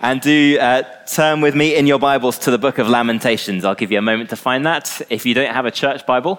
And 0.00 0.20
do 0.20 0.58
uh, 0.60 0.82
turn 1.06 1.40
with 1.40 1.54
me 1.54 1.74
in 1.74 1.86
your 1.86 1.98
Bibles 1.98 2.38
to 2.40 2.50
the 2.50 2.58
book 2.58 2.76
of 2.76 2.86
Lamentations. 2.86 3.64
I'll 3.64 3.74
give 3.74 3.90
you 3.90 3.98
a 3.98 4.02
moment 4.02 4.28
to 4.28 4.36
find 4.36 4.66
that. 4.66 5.00
If 5.08 5.24
you 5.24 5.32
don't 5.32 5.54
have 5.54 5.64
a 5.64 5.70
church 5.70 6.04
Bible, 6.04 6.38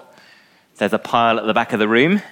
there's 0.76 0.92
a 0.92 0.98
pile 0.98 1.40
at 1.40 1.46
the 1.46 1.54
back 1.54 1.72
of 1.72 1.80
the 1.80 1.88
room. 1.88 2.22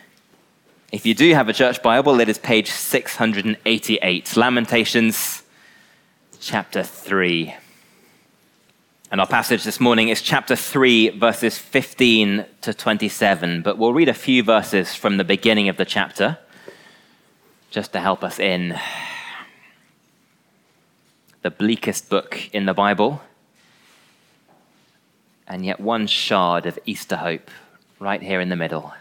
If 0.92 1.04
you 1.04 1.14
do 1.14 1.34
have 1.34 1.48
a 1.48 1.52
church 1.52 1.82
Bible, 1.82 2.20
it 2.20 2.28
is 2.28 2.38
page 2.38 2.70
688. 2.70 4.36
Lamentations 4.36 5.42
chapter 6.38 6.84
3. 6.84 7.56
And 9.10 9.20
our 9.20 9.26
passage 9.26 9.64
this 9.64 9.80
morning 9.80 10.10
is 10.10 10.22
chapter 10.22 10.54
3, 10.54 11.18
verses 11.18 11.58
15 11.58 12.44
to 12.60 12.72
27. 12.72 13.62
But 13.62 13.78
we'll 13.78 13.92
read 13.92 14.08
a 14.08 14.14
few 14.14 14.44
verses 14.44 14.94
from 14.94 15.16
the 15.16 15.24
beginning 15.24 15.68
of 15.68 15.76
the 15.76 15.84
chapter 15.84 16.38
just 17.70 17.92
to 17.94 18.00
help 18.00 18.22
us 18.22 18.38
in 18.38 18.78
the 21.46 21.50
bleakest 21.52 22.10
book 22.10 22.50
in 22.52 22.66
the 22.66 22.74
Bible, 22.74 23.22
and 25.46 25.64
yet 25.64 25.78
one 25.78 26.08
shard 26.08 26.66
of 26.66 26.76
Easter 26.86 27.18
hope 27.18 27.52
right 28.00 28.20
here 28.20 28.40
in 28.40 28.48
the 28.48 28.56
middle. 28.56 28.92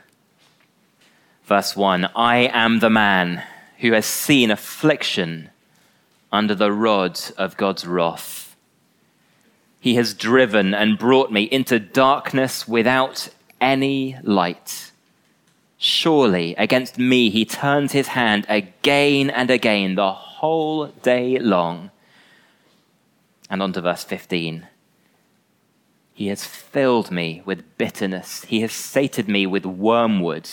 Verse 1.46 1.76
1 1.76 2.06
I 2.16 2.52
am 2.54 2.82
the 2.82 2.90
man 2.92 3.42
who 3.80 3.94
has 3.94 4.06
seen 4.06 4.52
affliction 4.52 5.50
under 6.32 6.54
the 6.54 6.72
rod 6.72 7.20
of 7.36 7.58
God's 7.58 7.88
wrath. 7.88 8.56
He 9.80 9.96
has 9.96 10.14
driven 10.14 10.76
and 10.76 11.00
brought 11.00 11.32
me 11.32 11.46
into 11.46 11.80
darkness 11.80 12.68
without 12.68 13.30
any 13.60 14.18
light. 14.22 14.92
Surely 15.80 16.54
against 16.60 17.00
me 17.00 17.32
he 17.32 17.44
turns 17.44 17.94
his 17.94 18.10
hand 18.10 18.46
again 18.48 19.32
and 19.32 19.50
again 19.50 19.96
the 19.96 20.14
whole 20.14 20.86
day 21.02 21.40
long. 21.40 21.90
And 23.50 23.62
on 23.62 23.74
to 23.74 23.82
verse 23.82 24.04
15. 24.04 24.68
He 26.14 26.28
has 26.28 26.46
filled 26.46 27.12
me 27.12 27.42
with 27.46 27.78
bitterness. 27.78 28.46
He 28.46 28.62
has 28.62 28.72
sated 28.72 29.28
me 29.28 29.46
with 29.46 29.66
wormwood. 29.66 30.50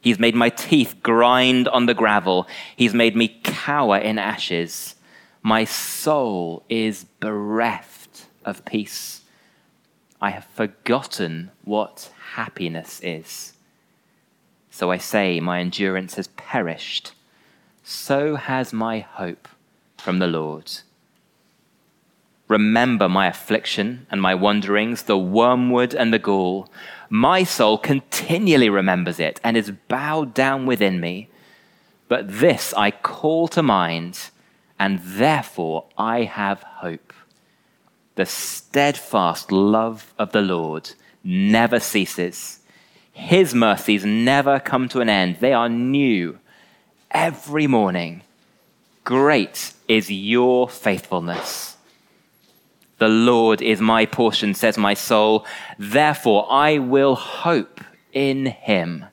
He's 0.00 0.18
made 0.18 0.34
my 0.34 0.48
teeth 0.48 0.96
grind 1.02 1.68
on 1.68 1.86
the 1.86 1.94
gravel. 1.94 2.46
He's 2.76 2.94
made 2.94 3.16
me 3.16 3.40
cower 3.44 3.98
in 3.98 4.18
ashes. 4.18 4.94
My 5.42 5.64
soul 5.64 6.64
is 6.68 7.04
bereft 7.20 8.26
of 8.44 8.64
peace. 8.64 9.22
I 10.20 10.30
have 10.30 10.44
forgotten 10.46 11.50
what 11.64 12.10
happiness 12.34 13.00
is. 13.02 13.52
So 14.70 14.90
I 14.90 14.98
say, 14.98 15.40
my 15.40 15.60
endurance 15.60 16.14
has 16.14 16.28
perished. 16.28 17.12
So 17.82 18.36
has 18.36 18.72
my 18.72 19.00
hope 19.00 19.48
from 19.98 20.18
the 20.18 20.26
Lord. 20.26 20.70
Remember 22.48 23.08
my 23.08 23.26
affliction 23.26 24.06
and 24.10 24.22
my 24.22 24.34
wanderings, 24.34 25.04
the 25.04 25.18
wormwood 25.18 25.94
and 25.94 26.12
the 26.12 26.18
gall. 26.18 26.68
My 27.10 27.42
soul 27.42 27.76
continually 27.76 28.68
remembers 28.68 29.18
it 29.18 29.40
and 29.42 29.56
is 29.56 29.72
bowed 29.88 30.32
down 30.32 30.66
within 30.66 31.00
me. 31.00 31.28
But 32.08 32.40
this 32.40 32.72
I 32.74 32.92
call 32.92 33.48
to 33.48 33.62
mind, 33.62 34.30
and 34.78 35.00
therefore 35.00 35.86
I 35.98 36.22
have 36.22 36.62
hope. 36.62 37.12
The 38.14 38.26
steadfast 38.26 39.50
love 39.50 40.14
of 40.18 40.32
the 40.32 40.40
Lord 40.40 40.92
never 41.24 41.80
ceases. 41.80 42.60
His 43.12 43.54
mercies 43.54 44.04
never 44.04 44.60
come 44.60 44.88
to 44.90 45.00
an 45.00 45.08
end. 45.08 45.38
They 45.40 45.52
are 45.52 45.68
new 45.68 46.38
every 47.10 47.66
morning. 47.66 48.22
Great 49.04 49.72
is 49.88 50.10
your 50.10 50.68
faithfulness. 50.68 51.75
The 52.98 53.08
Lord 53.08 53.60
is 53.60 53.80
my 53.80 54.06
portion, 54.06 54.54
says 54.54 54.78
my 54.78 54.94
soul. 54.94 55.44
Therefore, 55.78 56.46
I 56.50 56.78
will 56.78 57.14
hope 57.14 57.80
in 58.12 58.46
him. 58.46 59.04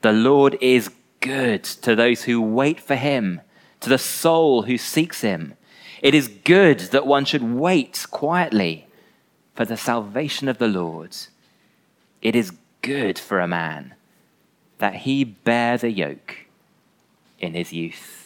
The 0.00 0.12
Lord 0.12 0.56
is 0.60 0.90
good 1.20 1.64
to 1.64 1.94
those 1.94 2.22
who 2.22 2.40
wait 2.40 2.80
for 2.80 2.94
him, 2.96 3.40
to 3.80 3.88
the 3.88 3.98
soul 3.98 4.62
who 4.62 4.78
seeks 4.78 5.20
him. 5.20 5.54
It 6.02 6.14
is 6.14 6.28
good 6.28 6.80
that 6.80 7.06
one 7.06 7.24
should 7.24 7.42
wait 7.42 8.06
quietly 8.10 8.86
for 9.54 9.64
the 9.64 9.76
salvation 9.76 10.48
of 10.48 10.58
the 10.58 10.68
Lord. 10.68 11.16
It 12.22 12.34
is 12.34 12.52
good 12.82 13.18
for 13.18 13.40
a 13.40 13.48
man 13.48 13.94
that 14.78 14.94
he 14.94 15.24
bear 15.24 15.76
the 15.76 15.90
yoke 15.90 16.46
in 17.40 17.54
his 17.54 17.72
youth. 17.72 18.17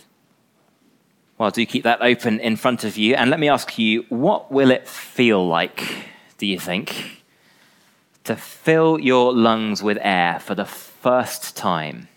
Well, 1.38 1.50
do 1.50 1.64
keep 1.66 1.84
that 1.84 2.02
open 2.02 2.40
in 2.40 2.56
front 2.56 2.84
of 2.84 2.96
you. 2.96 3.14
And 3.14 3.30
let 3.30 3.40
me 3.40 3.48
ask 3.48 3.78
you, 3.78 4.04
what 4.08 4.52
will 4.52 4.70
it 4.70 4.86
feel 4.86 5.46
like, 5.46 6.06
do 6.38 6.46
you 6.46 6.58
think, 6.58 7.22
to 8.24 8.36
fill 8.36 8.98
your 9.00 9.32
lungs 9.32 9.82
with 9.82 9.98
air 10.00 10.38
for 10.40 10.54
the 10.54 10.64
first 10.64 11.56
time 11.56 12.08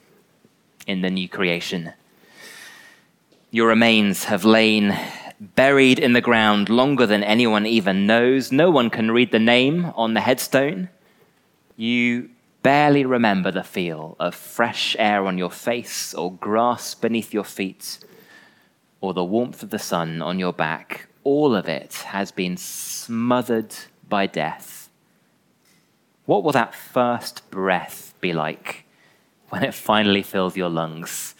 in 0.85 1.01
the 1.01 1.09
new 1.09 1.27
creation? 1.27 1.93
Your 3.51 3.67
remains 3.67 4.25
have 4.25 4.45
lain 4.45 4.97
buried 5.39 5.99
in 5.99 6.13
the 6.13 6.21
ground 6.21 6.69
longer 6.69 7.05
than 7.05 7.23
anyone 7.23 7.65
even 7.65 8.05
knows. 8.05 8.51
No 8.51 8.69
one 8.69 8.89
can 8.89 9.11
read 9.11 9.31
the 9.31 9.39
name 9.39 9.91
on 9.95 10.13
the 10.13 10.21
headstone. 10.21 10.89
You 11.77 12.29
barely 12.63 13.05
remember 13.05 13.51
the 13.51 13.63
feel 13.63 14.15
of 14.19 14.35
fresh 14.35 14.95
air 14.99 15.25
on 15.25 15.37
your 15.37 15.51
face 15.51 16.13
or 16.13 16.33
grass 16.33 16.95
beneath 16.95 17.33
your 17.33 17.43
feet 17.43 17.99
or 19.01 19.13
the 19.13 19.23
warmth 19.23 19.63
of 19.63 19.69
the 19.69 19.79
sun 19.79 20.21
on 20.21 20.39
your 20.39 20.53
back, 20.53 21.07
all 21.23 21.55
of 21.55 21.67
it 21.67 21.93
has 22.07 22.31
been 22.31 22.57
smothered 22.57 23.75
by 24.07 24.27
death. 24.27 24.89
What 26.25 26.43
will 26.43 26.51
that 26.53 26.73
first 26.73 27.49
breath 27.51 28.13
be 28.19 28.33
like 28.33 28.85
when 29.49 29.63
it 29.63 29.73
finally 29.73 30.23
fills 30.23 30.57
your 30.57 30.69
lungs? 30.69 31.35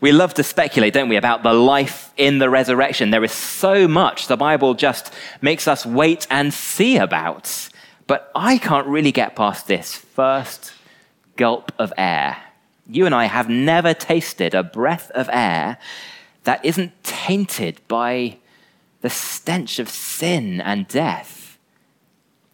We 0.00 0.12
love 0.12 0.32
to 0.34 0.42
speculate, 0.42 0.94
don't 0.94 1.10
we, 1.10 1.16
about 1.16 1.42
the 1.42 1.52
life 1.52 2.12
in 2.16 2.38
the 2.38 2.48
resurrection. 2.48 3.10
There 3.10 3.24
is 3.24 3.32
so 3.32 3.86
much 3.86 4.28
the 4.28 4.36
Bible 4.36 4.72
just 4.74 5.12
makes 5.42 5.68
us 5.68 5.84
wait 5.84 6.26
and 6.30 6.54
see 6.54 6.96
about. 6.96 7.68
But 8.06 8.30
I 8.34 8.56
can't 8.58 8.86
really 8.86 9.12
get 9.12 9.36
past 9.36 9.66
this 9.66 9.94
first 9.94 10.72
gulp 11.36 11.72
of 11.78 11.92
air. 11.98 12.38
You 12.88 13.04
and 13.06 13.14
I 13.14 13.26
have 13.26 13.48
never 13.48 13.92
tasted 13.92 14.54
a 14.54 14.62
breath 14.62 15.10
of 15.10 15.28
air 15.32 15.78
that 16.44 16.64
isn't 16.64 16.92
tainted 17.02 17.80
by 17.88 18.38
the 19.00 19.10
stench 19.10 19.78
of 19.78 19.88
sin 19.88 20.60
and 20.60 20.86
death. 20.88 21.58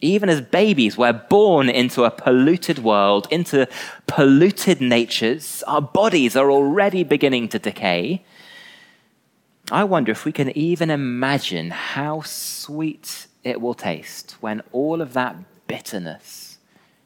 Even 0.01 0.29
as 0.29 0.41
babies, 0.41 0.99
we're 0.99 1.13
born 1.13 1.69
into 1.69 2.05
a 2.05 2.11
polluted 2.11 2.79
world, 2.79 3.27
into 3.31 3.67
polluted 4.07 4.81
natures. 4.81 5.65
Our 5.67 5.81
bodies 5.81 6.37
are 6.37 6.51
already 6.51 7.03
beginning 7.03 7.49
to 7.49 7.59
decay. 7.59 8.25
I 9.73 9.85
wonder 9.85 10.13
if 10.13 10.25
we 10.25 10.33
can 10.33 10.57
even 10.57 10.91
imagine 10.91 11.71
how 11.71 12.21
sweet 12.21 13.27
it 13.43 13.61
will 13.61 13.75
taste 13.75 14.37
when 14.41 14.63
all 14.71 15.01
of 15.01 15.13
that 15.15 15.37
bitterness 15.67 16.59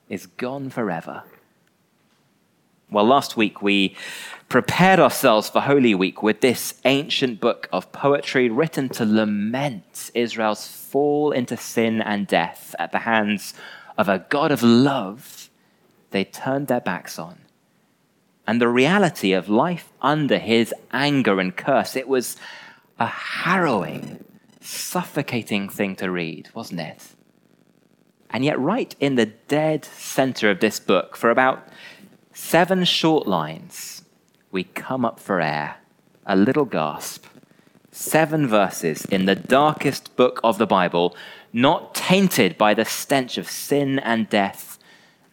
is 0.08 0.26
gone 0.26 0.68
forever. 0.68 1.22
Well, 2.92 3.04
last 3.04 3.36
week 3.36 3.62
we 3.62 3.94
prepared 4.48 4.98
ourselves 4.98 5.48
for 5.48 5.60
Holy 5.60 5.94
Week 5.94 6.24
with 6.24 6.40
this 6.40 6.74
ancient 6.84 7.38
book 7.38 7.68
of 7.72 7.92
poetry 7.92 8.50
written 8.50 8.88
to 8.88 9.04
lament 9.04 10.10
Israel's 10.12 10.66
fall 10.66 11.30
into 11.30 11.56
sin 11.56 12.02
and 12.02 12.26
death 12.26 12.74
at 12.80 12.90
the 12.90 12.98
hands 12.98 13.54
of 13.96 14.08
a 14.08 14.26
God 14.28 14.50
of 14.50 14.64
love 14.64 15.50
they 16.10 16.24
turned 16.24 16.66
their 16.66 16.80
backs 16.80 17.16
on. 17.16 17.38
And 18.44 18.60
the 18.60 18.66
reality 18.66 19.34
of 19.34 19.48
life 19.48 19.92
under 20.02 20.38
his 20.38 20.74
anger 20.92 21.38
and 21.38 21.56
curse, 21.56 21.94
it 21.94 22.08
was 22.08 22.36
a 22.98 23.06
harrowing, 23.06 24.24
suffocating 24.60 25.68
thing 25.68 25.94
to 25.94 26.10
read, 26.10 26.48
wasn't 26.54 26.80
it? 26.80 27.14
And 28.30 28.44
yet, 28.44 28.58
right 28.58 28.94
in 28.98 29.14
the 29.14 29.26
dead 29.26 29.84
center 29.84 30.50
of 30.50 30.58
this 30.58 30.80
book, 30.80 31.16
for 31.16 31.30
about 31.30 31.68
seven 32.40 32.84
short 32.84 33.28
lines, 33.28 34.02
we 34.50 34.64
come 34.64 35.04
up 35.04 35.20
for 35.20 35.40
air, 35.40 35.76
a 36.26 36.34
little 36.34 36.64
gasp. 36.64 37.26
Seven 37.92 38.48
verses 38.48 39.04
in 39.04 39.26
the 39.26 39.34
darkest 39.34 40.16
book 40.16 40.40
of 40.42 40.58
the 40.58 40.66
Bible, 40.66 41.14
not 41.52 41.94
tainted 41.94 42.56
by 42.56 42.72
the 42.74 42.84
stench 42.84 43.36
of 43.36 43.48
sin 43.48 43.98
and 43.98 44.28
death 44.28 44.78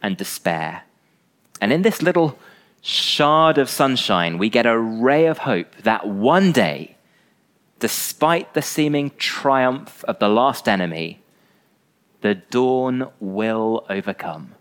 and 0.02 0.18
despair. 0.18 0.84
And 1.62 1.72
in 1.72 1.82
this 1.82 2.02
little 2.02 2.38
shard 2.82 3.58
of 3.58 3.70
sunshine, 3.70 4.38
we 4.38 4.50
get 4.50 4.66
a 4.66 4.78
ray 4.78 5.26
of 5.28 5.40
hope 5.40 5.76
that 5.84 6.08
one 6.08 6.52
day, 6.52 6.98
despite 7.80 8.54
the 8.54 8.62
seeming 8.62 9.12
triumph 9.18 10.04
of 10.08 10.20
the 10.20 10.30
last 10.30 10.68
enemy, 10.68 11.22
the 12.22 12.36
dawn 12.36 13.10
will 13.20 13.86
overcome. 13.90 14.57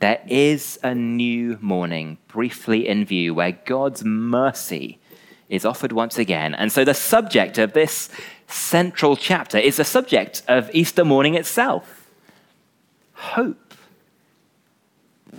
There 0.00 0.20
is 0.28 0.78
a 0.82 0.94
new 0.94 1.58
morning 1.60 2.18
briefly 2.28 2.86
in 2.86 3.04
view 3.04 3.34
where 3.34 3.52
God's 3.64 4.04
mercy 4.04 5.00
is 5.48 5.64
offered 5.64 5.92
once 5.92 6.18
again. 6.18 6.54
And 6.54 6.70
so 6.70 6.84
the 6.84 6.94
subject 6.94 7.58
of 7.58 7.72
this 7.72 8.08
central 8.46 9.16
chapter 9.16 9.58
is 9.58 9.76
the 9.76 9.84
subject 9.84 10.42
of 10.46 10.70
Easter 10.72 11.04
morning 11.04 11.34
itself 11.34 11.98
hope. 13.18 13.74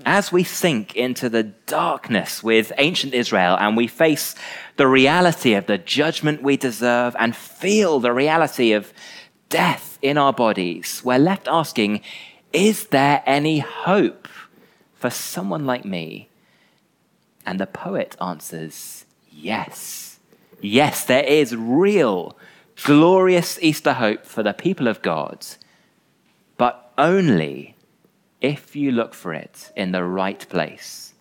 As 0.06 0.32
we 0.32 0.44
sink 0.44 0.96
into 0.96 1.30
the 1.30 1.44
darkness 1.44 2.44
with 2.44 2.72
ancient 2.78 3.14
Israel 3.14 3.58
and 3.60 3.76
we 3.76 3.88
face 3.88 4.36
the 4.78 4.88
reality 4.88 5.54
of 5.54 5.66
the 5.66 5.78
judgment 5.78 6.44
we 6.44 6.58
deserve 6.58 7.16
and 7.18 7.36
feel 7.36 8.00
the 8.00 8.14
reality 8.14 8.74
of 8.74 8.94
death 9.50 9.98
in 10.02 10.18
our 10.18 10.34
bodies, 10.34 11.02
we're 11.04 11.18
left 11.18 11.48
asking, 11.48 12.02
is 12.54 12.88
there 12.88 13.24
any 13.26 13.60
hope 13.60 14.28
for 15.00 15.10
someone 15.10 15.66
like 15.66 15.86
me? 15.86 16.30
And 17.46 17.60
the 17.60 17.66
poet 17.66 18.16
answers, 18.22 19.06
yes. 19.32 20.20
Yes, 20.62 21.06
there 21.06 21.24
is 21.24 21.56
real, 21.56 22.38
glorious 22.84 23.58
Easter 23.62 23.94
hope 23.94 24.26
for 24.26 24.44
the 24.44 24.54
people 24.54 24.88
of 24.88 25.02
God, 25.02 25.46
but 26.58 26.92
only 26.98 27.76
if 28.42 28.76
you 28.76 28.92
look 28.92 29.14
for 29.14 29.34
it 29.34 29.72
in 29.76 29.94
the 29.94 30.04
right 30.04 30.46
place. 30.50 31.14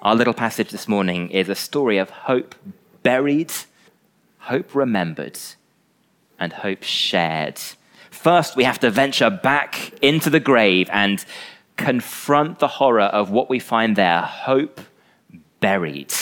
Our 0.00 0.16
little 0.16 0.34
passage 0.34 0.70
this 0.70 0.88
morning 0.88 1.30
is 1.30 1.48
a 1.48 1.54
story 1.54 1.98
of 1.98 2.10
hope 2.10 2.54
buried, 3.02 3.52
hope 4.38 4.74
remembered, 4.74 5.38
and 6.38 6.52
hope 6.52 6.82
shared. 6.82 7.60
First, 8.10 8.56
we 8.56 8.64
have 8.64 8.80
to 8.80 8.90
venture 8.90 9.30
back 9.30 9.92
into 10.02 10.30
the 10.30 10.40
grave 10.40 10.88
and 10.92 11.24
confront 11.76 12.58
the 12.58 12.68
horror 12.68 13.02
of 13.02 13.30
what 13.30 13.48
we 13.48 13.58
find 13.58 13.96
there 13.96 14.22
hope 14.22 14.80
buried. 15.60 16.12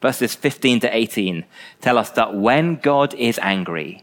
Verses 0.00 0.34
15 0.34 0.80
to 0.80 0.96
18 0.96 1.44
tell 1.80 1.98
us 1.98 2.10
that 2.10 2.34
when 2.34 2.76
God 2.76 3.14
is 3.14 3.38
angry, 3.42 4.02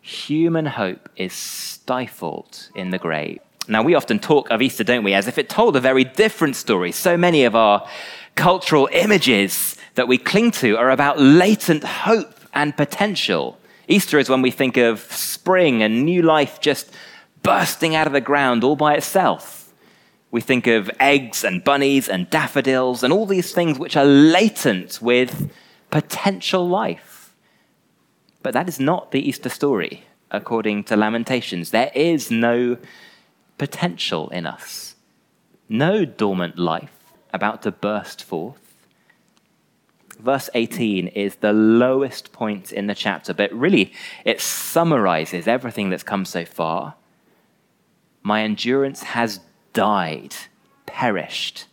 human 0.00 0.66
hope 0.66 1.08
is 1.16 1.32
stifled 1.32 2.68
in 2.74 2.90
the 2.90 2.98
grave. 2.98 3.40
Now, 3.66 3.82
we 3.82 3.94
often 3.94 4.18
talk 4.18 4.50
of 4.50 4.60
Easter, 4.60 4.84
don't 4.84 5.04
we, 5.04 5.14
as 5.14 5.26
if 5.26 5.38
it 5.38 5.48
told 5.48 5.74
a 5.74 5.80
very 5.80 6.04
different 6.04 6.56
story. 6.56 6.92
So 6.92 7.16
many 7.16 7.44
of 7.44 7.56
our 7.56 7.88
cultural 8.34 8.90
images 8.92 9.76
that 9.94 10.06
we 10.06 10.18
cling 10.18 10.50
to 10.50 10.76
are 10.76 10.90
about 10.90 11.18
latent 11.18 11.84
hope 11.84 12.34
and 12.52 12.76
potential. 12.76 13.58
Easter 13.88 14.18
is 14.18 14.28
when 14.28 14.42
we 14.42 14.50
think 14.50 14.76
of 14.76 15.00
spring 15.10 15.82
and 15.82 16.04
new 16.04 16.20
life 16.20 16.60
just 16.60 16.90
bursting 17.42 17.94
out 17.94 18.06
of 18.06 18.12
the 18.12 18.20
ground 18.20 18.64
all 18.64 18.76
by 18.76 18.94
itself. 18.94 19.63
We 20.34 20.40
think 20.40 20.66
of 20.66 20.90
eggs 20.98 21.44
and 21.44 21.62
bunnies 21.62 22.08
and 22.08 22.28
daffodils 22.28 23.04
and 23.04 23.12
all 23.12 23.24
these 23.24 23.52
things 23.52 23.78
which 23.78 23.96
are 23.96 24.04
latent 24.04 25.00
with 25.00 25.48
potential 25.92 26.68
life. 26.68 27.32
But 28.42 28.52
that 28.52 28.68
is 28.68 28.80
not 28.80 29.12
the 29.12 29.20
Easter 29.20 29.48
story, 29.48 30.02
according 30.32 30.82
to 30.84 30.96
Lamentations. 30.96 31.70
There 31.70 31.92
is 31.94 32.32
no 32.32 32.78
potential 33.58 34.28
in 34.30 34.44
us, 34.44 34.96
no 35.68 36.04
dormant 36.04 36.58
life 36.58 36.98
about 37.32 37.62
to 37.62 37.70
burst 37.70 38.24
forth 38.24 38.58
verse 40.18 40.50
18 40.54 41.08
is 41.08 41.36
the 41.36 41.52
lowest 41.52 42.32
point 42.32 42.72
in 42.72 42.88
the 42.88 42.94
chapter, 42.94 43.32
but 43.34 43.52
really 43.52 43.92
it 44.24 44.40
summarizes 44.40 45.46
everything 45.46 45.90
that's 45.90 46.02
come 46.02 46.24
so 46.24 46.44
far. 46.44 46.94
My 48.22 48.42
endurance 48.42 49.02
has 49.02 49.40
died, 49.74 50.34
perished, 50.86 51.66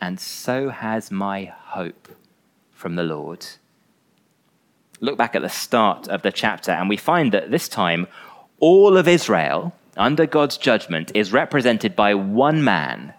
and 0.00 0.18
so 0.18 0.70
has 0.70 1.10
my 1.10 1.44
hope 1.44 2.08
from 2.72 2.96
the 2.96 3.02
Lord. 3.02 3.46
Look 5.00 5.18
back 5.18 5.34
at 5.34 5.42
the 5.42 5.50
start 5.50 6.08
of 6.08 6.22
the 6.22 6.32
chapter, 6.32 6.72
and 6.72 6.88
we 6.88 6.96
find 6.96 7.32
that 7.32 7.50
this 7.50 7.68
time 7.68 8.06
all 8.58 8.96
of 8.96 9.06
Israel, 9.06 9.74
under 9.96 10.24
God's 10.24 10.56
judgment, 10.56 11.12
is 11.14 11.32
represented 11.32 11.94
by 11.94 12.14
one 12.14 12.64
man 12.64 13.12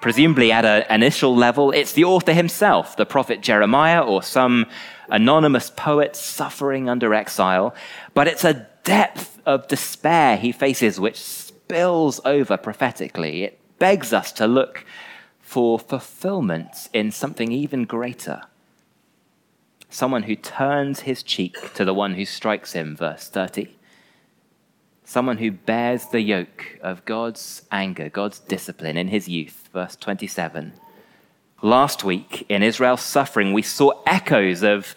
Presumably, 0.00 0.50
at 0.50 0.64
an 0.64 0.84
initial 0.90 1.36
level, 1.36 1.72
it's 1.72 1.92
the 1.92 2.04
author 2.04 2.32
himself, 2.32 2.96
the 2.96 3.04
prophet 3.04 3.42
Jeremiah, 3.42 4.00
or 4.00 4.22
some 4.22 4.66
anonymous 5.10 5.70
poet 5.70 6.16
suffering 6.16 6.88
under 6.88 7.12
exile. 7.12 7.74
But 8.14 8.26
it's 8.26 8.44
a 8.44 8.66
depth 8.82 9.38
of 9.44 9.68
despair 9.68 10.38
he 10.38 10.52
faces 10.52 10.98
which 10.98 11.18
spills 11.70 12.20
over 12.24 12.56
prophetically. 12.56 13.44
It 13.44 13.58
begs 13.78 14.12
us 14.12 14.32
to 14.32 14.46
look 14.46 14.84
for 15.40 15.78
fulfillment 15.78 16.88
in 16.92 17.10
something 17.10 17.50
even 17.52 17.84
greater. 17.84 18.42
Someone 19.88 20.24
who 20.24 20.36
turns 20.36 21.00
his 21.00 21.22
cheek 21.22 21.74
to 21.74 21.84
the 21.84 21.94
one 21.94 22.14
who 22.14 22.24
strikes 22.24 22.72
him, 22.72 22.96
verse 22.96 23.28
30 23.28 23.76
someone 25.10 25.38
who 25.38 25.50
bears 25.50 26.06
the 26.06 26.20
yoke 26.20 26.78
of 26.82 27.04
God's 27.04 27.62
anger, 27.72 28.08
God's 28.08 28.38
discipline 28.38 28.96
in 28.96 29.08
his 29.08 29.28
youth. 29.28 29.68
Verse 29.72 29.96
27. 29.96 30.72
Last 31.62 32.04
week, 32.04 32.46
in 32.48 32.62
Israel's 32.62 33.02
suffering, 33.02 33.52
we 33.52 33.62
saw 33.62 33.90
echoes 34.06 34.62
of 34.62 34.94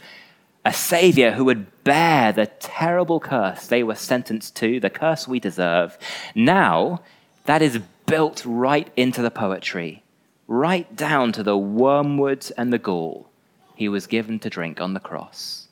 a 0.66 0.74
Savior 0.74 1.32
who 1.32 1.46
would 1.46 1.84
bear 1.84 2.32
the 2.32 2.46
terrible 2.46 3.20
curse 3.20 3.68
they 3.68 3.84
were 3.84 3.96
sentenced 3.96 4.56
to, 4.58 4.80
the 4.80 4.90
curse 4.90 5.28
we 5.28 5.40
deserve. 5.40 5.98
Now, 6.36 7.02
that 7.46 7.62
is 7.62 7.80
built 8.06 8.44
right 8.46 8.90
into 8.96 9.22
the 9.22 9.32
poetry, 9.32 10.04
right 10.48 10.94
down 10.96 11.32
to 11.34 11.44
the 11.44 11.58
wormwood 11.58 12.50
and 12.58 12.72
the 12.72 12.78
gall 12.78 13.30
he 13.76 13.90
was 13.90 14.08
given 14.08 14.40
to 14.40 14.50
drink 14.50 14.80
on 14.80 14.94
the 14.94 15.00
cross. 15.00 15.68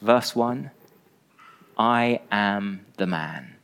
Verse 0.00 0.34
1 0.34 0.70
I 1.78 2.20
am 2.30 2.86
the 2.96 3.06
man 3.06 3.58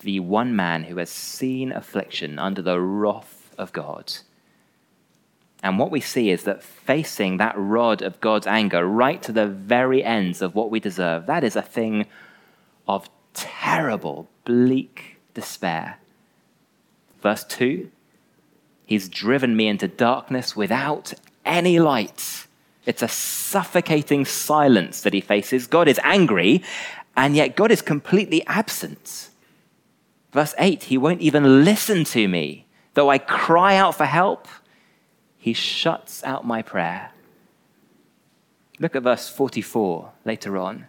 the 0.00 0.20
one 0.20 0.56
man 0.56 0.84
who 0.84 0.96
has 0.96 1.10
seen 1.10 1.72
affliction 1.72 2.38
under 2.38 2.62
the 2.62 2.80
wrath 2.80 3.54
of 3.58 3.72
God. 3.72 4.12
And 5.62 5.78
what 5.78 5.90
we 5.90 6.00
see 6.00 6.30
is 6.30 6.44
that 6.44 6.62
facing 6.62 7.36
that 7.36 7.54
rod 7.56 8.02
of 8.02 8.20
God's 8.20 8.46
anger 8.46 8.86
right 8.86 9.22
to 9.22 9.32
the 9.32 9.46
very 9.46 10.02
ends 10.02 10.40
of 10.40 10.54
what 10.54 10.70
we 10.70 10.80
deserve, 10.80 11.26
that 11.26 11.44
is 11.44 11.54
a 11.54 11.62
thing 11.62 12.06
of 12.88 13.10
terrible, 13.34 14.28
bleak 14.44 15.16
despair. 15.34 15.98
Verse 17.22 17.44
2 17.44 17.90
He's 18.86 19.08
driven 19.08 19.56
me 19.56 19.68
into 19.68 19.86
darkness 19.86 20.56
without 20.56 21.12
any 21.44 21.78
light. 21.78 22.46
It's 22.86 23.02
a 23.02 23.08
suffocating 23.08 24.24
silence 24.24 25.02
that 25.02 25.12
he 25.12 25.20
faces. 25.20 25.68
God 25.68 25.86
is 25.86 26.00
angry, 26.02 26.64
and 27.16 27.36
yet 27.36 27.54
God 27.54 27.70
is 27.70 27.82
completely 27.82 28.44
absent. 28.46 29.28
Verse 30.32 30.54
8 30.58 30.84
He 30.84 30.98
won't 30.98 31.20
even 31.20 31.64
listen 31.64 32.04
to 32.04 32.26
me. 32.26 32.66
Though 32.94 33.10
I 33.10 33.18
cry 33.18 33.76
out 33.76 33.94
for 33.94 34.06
help, 34.06 34.48
He 35.40 35.52
shuts 35.52 36.22
out 36.22 36.46
my 36.46 36.62
prayer. 36.62 37.10
Look 38.78 38.94
at 38.94 39.02
verse 39.02 39.28
44 39.28 40.12
later 40.24 40.56
on. 40.56 40.86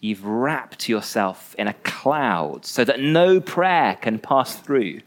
You've 0.00 0.24
wrapped 0.24 0.88
yourself 0.88 1.54
in 1.58 1.66
a 1.66 1.74
cloud 1.74 2.64
so 2.64 2.84
that 2.84 3.00
no 3.00 3.40
prayer 3.40 3.98
can 4.00 4.20
pass 4.20 4.54
through. 4.54 5.00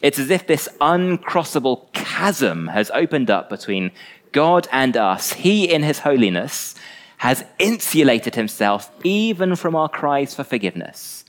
It's 0.00 0.18
as 0.18 0.30
if 0.30 0.46
this 0.46 0.68
uncrossable 0.80 1.92
chasm 1.92 2.68
has 2.68 2.90
opened 2.94 3.30
up 3.30 3.50
between 3.50 3.90
God 4.32 4.66
and 4.72 4.96
us. 4.96 5.34
He, 5.34 5.70
in 5.70 5.82
his 5.82 5.98
holiness, 6.00 6.74
has 7.18 7.44
insulated 7.58 8.34
himself 8.34 8.90
even 9.04 9.54
from 9.56 9.76
our 9.76 9.88
cries 9.88 10.34
for 10.34 10.44
forgiveness 10.44 11.24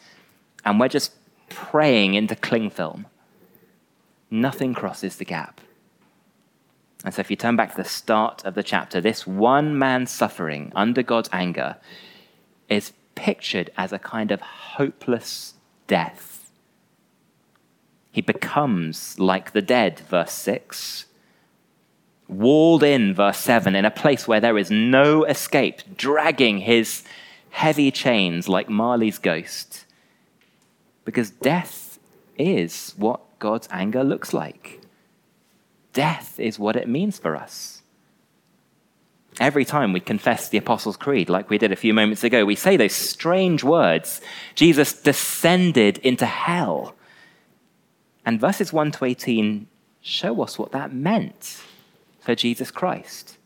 and 0.66 0.80
we're 0.80 0.88
just 0.88 1.12
praying 1.50 2.14
into 2.14 2.36
cling 2.36 2.70
film. 2.70 3.06
Nothing 4.34 4.74
crosses 4.74 5.18
the 5.18 5.26
gap. 5.26 5.62
And 7.06 7.14
so, 7.14 7.20
if 7.20 7.30
you 7.30 7.36
turn 7.36 7.56
back 7.56 7.70
to 7.70 7.78
the 7.78 7.88
start 7.88 8.44
of 8.44 8.56
the 8.56 8.64
chapter, 8.64 9.00
this 9.00 9.28
one 9.28 9.78
man 9.78 10.08
suffering 10.08 10.72
under 10.76 11.04
God's 11.04 11.30
anger 11.32 11.76
is 12.68 12.94
pictured 13.14 13.70
as 13.78 13.94
a 13.94 14.00
kind 14.00 14.32
of 14.32 14.42
hopeless 14.42 15.54
death. 15.86 16.50
He 18.12 18.22
becomes 18.22 19.20
like 19.20 19.52
the 19.52 19.62
dead, 19.62 20.00
verse 20.00 20.32
6. 20.32 21.06
Walled 22.28 22.82
in, 22.82 23.14
verse 23.14 23.38
7, 23.38 23.76
in 23.76 23.86
a 23.86 23.92
place 23.92 24.28
where 24.28 24.40
there 24.40 24.58
is 24.58 24.72
no 24.72 25.26
escape, 25.26 25.96
dragging 25.96 26.58
his 26.58 27.04
heavy 27.52 27.92
chains 27.92 28.50
like 28.50 28.68
Marley's 28.68 29.20
ghost. 29.20 29.86
Because 31.06 31.30
death 31.30 32.00
is 32.36 32.96
what 32.98 33.22
God's 33.44 33.68
anger 33.72 34.06
looks 34.06 34.32
like. 34.32 34.80
Death 35.92 36.40
is 36.40 36.58
what 36.58 36.78
it 36.78 36.88
means 36.88 37.20
for 37.20 37.36
us. 37.36 37.82
Every 39.38 39.66
time 39.66 39.92
we 39.92 40.00
confess 40.00 40.48
the 40.48 40.60
Apostles' 40.60 40.96
Creed, 40.96 41.28
like 41.28 41.50
we 41.50 41.58
did 41.58 41.74
a 41.74 41.76
few 41.76 41.94
moments 41.94 42.24
ago, 42.24 42.46
we 42.46 42.56
say 42.56 42.78
those 42.78 42.94
strange 42.94 43.62
words 43.62 44.22
Jesus 44.56 44.94
descended 44.94 45.98
into 45.98 46.26
hell. 46.26 46.96
And 48.26 48.40
verses 48.40 48.72
1 48.72 48.92
to 48.92 49.04
18 49.04 49.68
show 50.00 50.42
us 50.42 50.58
what 50.58 50.72
that 50.72 50.94
meant. 50.94 51.62
for 52.22 52.36
Jesus 52.36 52.72
Christ. 52.72 53.38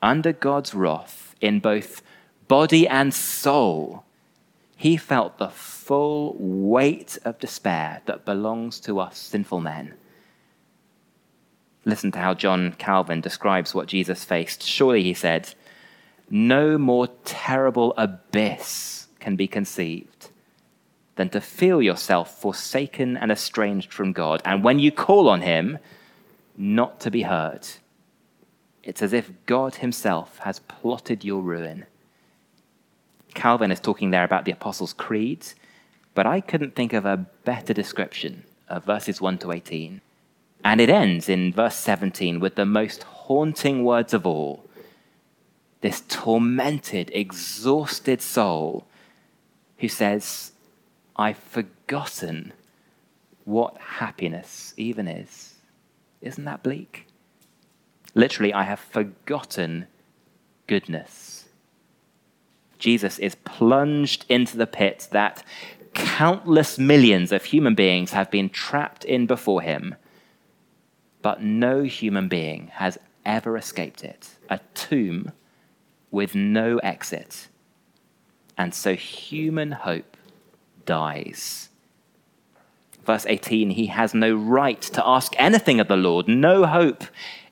Under 0.00 0.32
God's 0.32 0.72
wrath, 0.72 1.34
in 1.40 1.58
both 1.58 2.00
body 2.46 2.86
and 2.86 3.12
soul, 3.12 4.04
he 4.78 4.96
felt 4.96 5.38
the 5.38 5.48
full 5.48 6.36
weight 6.38 7.18
of 7.24 7.38
despair 7.40 8.00
that 8.06 8.24
belongs 8.24 8.78
to 8.78 9.00
us 9.00 9.18
sinful 9.18 9.60
men. 9.60 9.92
Listen 11.84 12.12
to 12.12 12.20
how 12.20 12.32
John 12.32 12.72
Calvin 12.78 13.20
describes 13.20 13.74
what 13.74 13.88
Jesus 13.88 14.24
faced. 14.24 14.62
Surely, 14.62 15.02
he 15.02 15.14
said, 15.14 15.52
no 16.30 16.78
more 16.78 17.08
terrible 17.24 17.92
abyss 17.96 19.08
can 19.18 19.34
be 19.34 19.48
conceived 19.48 20.30
than 21.16 21.28
to 21.30 21.40
feel 21.40 21.82
yourself 21.82 22.40
forsaken 22.40 23.16
and 23.16 23.32
estranged 23.32 23.92
from 23.92 24.12
God, 24.12 24.40
and 24.44 24.62
when 24.62 24.78
you 24.78 24.92
call 24.92 25.28
on 25.28 25.40
Him, 25.40 25.78
not 26.56 27.00
to 27.00 27.10
be 27.10 27.22
heard. 27.22 27.66
It's 28.84 29.02
as 29.02 29.12
if 29.12 29.32
God 29.46 29.76
Himself 29.76 30.38
has 30.44 30.60
plotted 30.60 31.24
your 31.24 31.42
ruin. 31.42 31.86
Calvin 33.38 33.70
is 33.70 33.78
talking 33.78 34.10
there 34.10 34.24
about 34.24 34.46
the 34.46 34.50
Apostles' 34.50 34.92
Creed, 34.92 35.46
but 36.12 36.26
I 36.26 36.40
couldn't 36.40 36.74
think 36.74 36.92
of 36.92 37.06
a 37.06 37.24
better 37.44 37.72
description 37.72 38.42
of 38.66 38.84
verses 38.84 39.20
1 39.20 39.38
to 39.38 39.52
18. 39.52 40.00
And 40.64 40.80
it 40.80 40.90
ends 40.90 41.28
in 41.28 41.52
verse 41.52 41.76
17 41.76 42.40
with 42.40 42.56
the 42.56 42.66
most 42.66 43.04
haunting 43.04 43.84
words 43.84 44.12
of 44.12 44.26
all 44.26 44.68
this 45.82 46.02
tormented, 46.08 47.12
exhausted 47.14 48.20
soul 48.20 48.88
who 49.76 49.86
says, 49.86 50.50
I've 51.14 51.38
forgotten 51.38 52.52
what 53.44 53.78
happiness 53.78 54.74
even 54.76 55.06
is. 55.06 55.54
Isn't 56.20 56.44
that 56.44 56.64
bleak? 56.64 57.06
Literally, 58.16 58.52
I 58.52 58.64
have 58.64 58.80
forgotten 58.80 59.86
goodness. 60.66 61.37
Jesus 62.78 63.18
is 63.18 63.34
plunged 63.34 64.24
into 64.28 64.56
the 64.56 64.66
pit 64.66 65.08
that 65.10 65.42
countless 65.94 66.78
millions 66.78 67.32
of 67.32 67.44
human 67.44 67.74
beings 67.74 68.12
have 68.12 68.30
been 68.30 68.48
trapped 68.48 69.04
in 69.04 69.26
before 69.26 69.62
him, 69.62 69.94
but 71.22 71.42
no 71.42 71.82
human 71.82 72.28
being 72.28 72.68
has 72.74 72.98
ever 73.24 73.56
escaped 73.56 74.04
it. 74.04 74.30
A 74.48 74.60
tomb 74.74 75.32
with 76.10 76.34
no 76.34 76.78
exit. 76.78 77.48
And 78.56 78.74
so 78.74 78.94
human 78.94 79.72
hope 79.72 80.16
dies. 80.86 81.68
Verse 83.04 83.26
18, 83.26 83.70
he 83.70 83.86
has 83.86 84.14
no 84.14 84.34
right 84.34 84.80
to 84.82 85.06
ask 85.06 85.32
anything 85.38 85.80
of 85.80 85.88
the 85.88 85.96
Lord, 85.96 86.28
no 86.28 86.66
hope, 86.66 87.04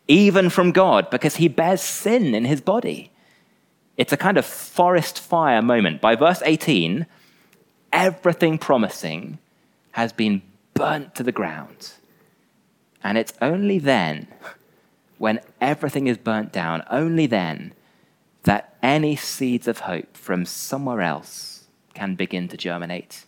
even 0.08 0.50
from 0.50 0.72
God, 0.72 1.10
because 1.10 1.36
he 1.36 1.48
bears 1.48 1.80
sin 1.80 2.34
in 2.34 2.44
his 2.44 2.60
body. 2.60 3.10
It's 3.96 4.12
a 4.12 4.16
kind 4.16 4.36
of 4.36 4.44
forest 4.44 5.18
fire 5.18 5.62
moment. 5.62 6.00
By 6.00 6.16
verse 6.16 6.42
18, 6.44 7.06
everything 7.92 8.58
promising 8.58 9.38
has 9.92 10.12
been 10.12 10.42
burnt 10.74 11.14
to 11.14 11.22
the 11.22 11.32
ground. 11.32 11.92
And 13.02 13.16
it's 13.16 13.32
only 13.40 13.78
then, 13.78 14.28
when 15.16 15.40
everything 15.60 16.06
is 16.06 16.18
burnt 16.18 16.52
down, 16.52 16.82
only 16.90 17.26
then 17.26 17.72
that 18.42 18.76
any 18.82 19.16
seeds 19.16 19.66
of 19.66 19.80
hope 19.80 20.16
from 20.16 20.44
somewhere 20.44 21.00
else 21.00 21.66
can 21.94 22.14
begin 22.14 22.48
to 22.48 22.56
germinate. 22.56 23.24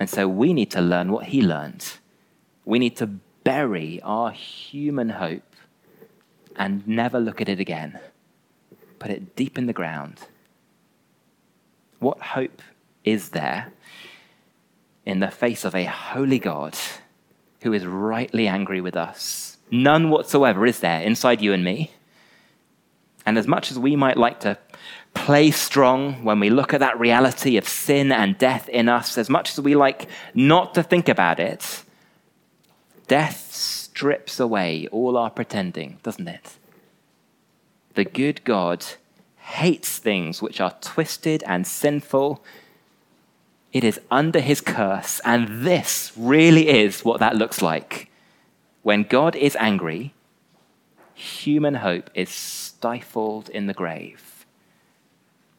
And 0.00 0.10
so 0.10 0.26
we 0.26 0.52
need 0.52 0.70
to 0.72 0.80
learn 0.80 1.12
what 1.12 1.26
he 1.26 1.40
learned. 1.40 1.92
We 2.64 2.80
need 2.80 2.96
to 2.96 3.06
bury 3.44 4.00
our 4.02 4.32
human 4.32 5.10
hope 5.10 5.54
and 6.56 6.86
never 6.88 7.20
look 7.20 7.40
at 7.40 7.48
it 7.48 7.60
again 7.60 7.98
put 9.02 9.10
it 9.10 9.34
deep 9.34 9.58
in 9.58 9.66
the 9.66 9.72
ground. 9.72 10.20
What 11.98 12.20
hope 12.20 12.62
is 13.04 13.30
there 13.30 13.72
in 15.04 15.18
the 15.18 15.30
face 15.30 15.64
of 15.64 15.74
a 15.74 15.84
holy 15.84 16.38
God 16.38 16.78
who 17.62 17.72
is 17.72 17.84
rightly 17.84 18.46
angry 18.46 18.80
with 18.80 18.96
us? 18.96 19.58
None 19.72 20.08
whatsoever 20.08 20.64
is 20.66 20.78
there 20.78 21.00
inside 21.00 21.42
you 21.42 21.52
and 21.52 21.64
me. 21.64 21.90
And 23.26 23.36
as 23.36 23.48
much 23.48 23.72
as 23.72 23.78
we 23.78 23.96
might 23.96 24.16
like 24.16 24.38
to 24.40 24.56
play 25.14 25.50
strong 25.50 26.22
when 26.22 26.38
we 26.38 26.48
look 26.48 26.72
at 26.72 26.80
that 26.80 26.98
reality 27.00 27.56
of 27.56 27.68
sin 27.68 28.12
and 28.12 28.38
death 28.38 28.68
in 28.68 28.88
us, 28.88 29.18
as 29.18 29.28
much 29.28 29.50
as 29.50 29.60
we 29.60 29.74
like 29.74 30.08
not 30.32 30.74
to 30.74 30.82
think 30.82 31.08
about 31.08 31.40
it, 31.40 31.82
death 33.08 33.52
strips 33.52 34.38
away 34.38 34.86
all 34.92 35.16
our 35.16 35.30
pretending, 35.30 35.98
doesn't 36.04 36.28
it? 36.28 36.56
The 37.94 38.04
good 38.04 38.44
God 38.44 38.84
hates 39.36 39.98
things 39.98 40.40
which 40.40 40.60
are 40.60 40.74
twisted 40.80 41.42
and 41.46 41.66
sinful. 41.66 42.42
It 43.72 43.84
is 43.84 44.00
under 44.10 44.40
his 44.40 44.60
curse, 44.60 45.20
and 45.24 45.64
this 45.64 46.12
really 46.16 46.68
is 46.68 47.04
what 47.04 47.20
that 47.20 47.36
looks 47.36 47.62
like. 47.62 48.10
When 48.82 49.02
God 49.02 49.36
is 49.36 49.56
angry, 49.58 50.14
human 51.14 51.76
hope 51.76 52.10
is 52.14 52.30
stifled 52.30 53.48
in 53.48 53.66
the 53.66 53.74
grave. 53.74 54.46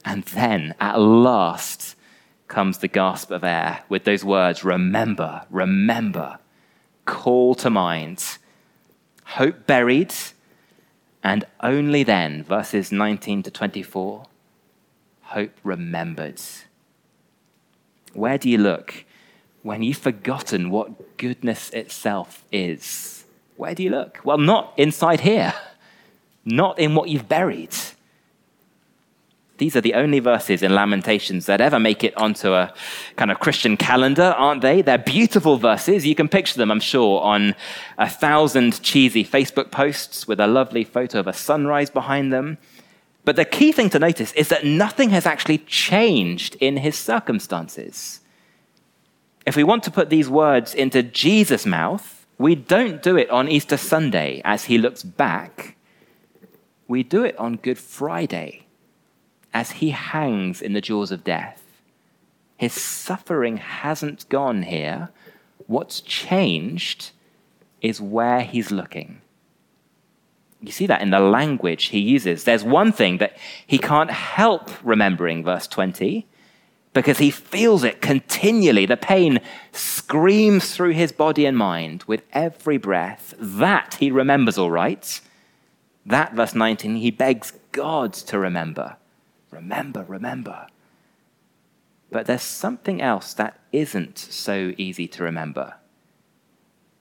And 0.06 0.24
then, 0.26 0.76
at 0.80 1.00
last, 1.00 1.96
comes 2.48 2.80
the 2.80 2.88
gasp 2.88 3.32
of 3.32 3.44
air 3.44 3.84
with 3.90 4.04
those 4.04 4.24
words 4.24 4.64
remember, 4.64 5.44
remember, 5.50 6.38
call 7.06 7.56
to 7.56 7.70
mind. 7.70 8.38
Hope 9.26 9.66
buried 9.66 10.14
and 11.24 11.46
only 11.62 12.04
then, 12.04 12.44
verses 12.44 12.92
19 12.92 13.44
to 13.44 13.52
24, 13.52 14.26
hope 15.22 15.58
remembered. 15.64 16.42
Where 18.14 18.38
do 18.38 18.50
you 18.50 18.58
look 18.58 19.06
when 19.62 19.82
you've 19.82 19.98
forgotten 19.98 20.70
what 20.70 21.18
goodness 21.18 21.70
itself 21.70 22.44
is? 22.52 23.24
Where 23.56 23.74
do 23.74 23.84
you 23.84 23.90
look? 23.90 24.20
Well, 24.24 24.38
not 24.38 24.74
inside 24.78 25.22
here, 25.22 25.54
not 26.44 26.78
in 26.78 26.94
what 26.94 27.08
you've 27.10 27.30
buried. 27.30 27.74
These 29.64 29.78
are 29.78 29.82
the 29.82 29.94
only 29.94 30.20
verses 30.20 30.62
in 30.62 30.76
Lamentations 30.76 31.46
that 31.46 31.62
ever 31.62 31.80
make 31.80 32.04
it 32.04 32.14
onto 32.18 32.52
a 32.52 32.74
kind 33.16 33.32
of 33.32 33.40
Christian 33.40 33.78
calendar, 33.78 34.36
aren't 34.38 34.62
they? 34.62 34.82
They're 34.82 34.98
beautiful 34.98 35.56
verses. 35.56 36.06
You 36.06 36.16
can 36.16 36.28
picture 36.28 36.58
them, 36.58 36.70
I'm 36.70 36.82
sure, 36.82 37.22
on 37.22 37.56
a 37.98 38.10
thousand 38.10 38.84
cheesy 38.84 39.24
Facebook 39.24 39.72
posts 39.72 40.28
with 40.28 40.42
a 40.42 40.48
lovely 40.48 40.84
photo 40.84 41.22
of 41.22 41.28
a 41.28 41.32
sunrise 41.32 41.90
behind 41.90 42.34
them. 42.34 42.58
But 43.24 43.38
the 43.38 43.46
key 43.46 43.72
thing 43.72 43.90
to 43.92 44.00
notice 44.00 44.34
is 44.34 44.50
that 44.50 44.66
nothing 44.66 45.12
has 45.12 45.26
actually 45.26 45.60
changed 45.60 46.58
in 46.60 46.76
his 46.76 46.98
circumstances. 46.98 48.20
If 49.46 49.56
we 49.56 49.64
want 49.64 49.84
to 49.84 49.92
put 49.92 50.10
these 50.10 50.28
words 50.28 50.76
into 50.76 51.02
Jesus' 51.04 51.66
mouth, 51.66 52.28
we 52.38 52.54
don't 52.54 53.02
do 53.02 53.16
it 53.16 53.30
on 53.30 53.48
Easter 53.48 53.78
Sunday 53.78 54.42
as 54.44 54.66
he 54.66 54.78
looks 54.78 55.04
back. 55.04 55.78
We 56.90 57.02
do 57.02 57.24
it 57.24 57.38
on 57.38 57.56
Good 57.56 57.80
Friday 57.80 58.63
as 59.54 59.72
he 59.72 59.92
hangs 59.92 60.62
in 60.62 60.74
the 60.74 60.82
jaws 60.82 61.12
of 61.12 61.24
death. 61.24 61.62
His 62.58 62.74
suffering 62.74 63.58
hasn't 63.58 64.30
gone 64.30 64.64
here. 64.64 65.10
What's 65.68 66.02
changed 66.02 67.12
is 67.82 68.02
where 68.02 68.42
he's 68.42 68.72
looking. 68.72 69.22
You 70.62 70.72
see 70.72 70.88
that 70.88 71.02
in 71.02 71.10
the 71.10 71.20
language 71.20 71.86
he 71.86 72.00
uses. 72.00 72.46
There's 72.46 72.64
one 72.64 72.94
thing 72.94 73.18
that 73.18 73.38
he 73.68 73.78
can't 73.78 74.12
help 74.12 74.72
remembering, 74.82 75.44
verse 75.44 75.68
20, 75.68 76.26
because 76.94 77.18
he 77.18 77.32
feels 77.32 77.84
it 77.84 78.02
continually. 78.02 78.86
The 78.86 78.96
pain 78.96 79.40
screams 79.74 80.74
through 80.74 80.92
his 80.92 81.12
body 81.12 81.46
and 81.46 81.58
mind 81.58 82.04
with 82.04 82.24
every 82.32 82.78
breath. 82.78 83.34
That 83.38 83.96
he 83.96 84.10
remembers 84.10 84.58
all 84.58 84.72
right. 84.72 85.20
That, 86.06 86.34
verse 86.34 86.56
19, 86.56 86.96
he 86.96 87.12
begs 87.12 87.52
God 87.74 88.14
to 88.14 88.40
remember. 88.40 88.96
Remember, 89.54 90.04
remember. 90.04 90.68
But 92.12 92.26
there's 92.26 92.42
something 92.44 93.02
else 93.02 93.34
that 93.34 93.60
isn't 93.72 94.18
so 94.18 94.74
easy 94.78 95.08
to 95.10 95.24
remember. 95.24 95.76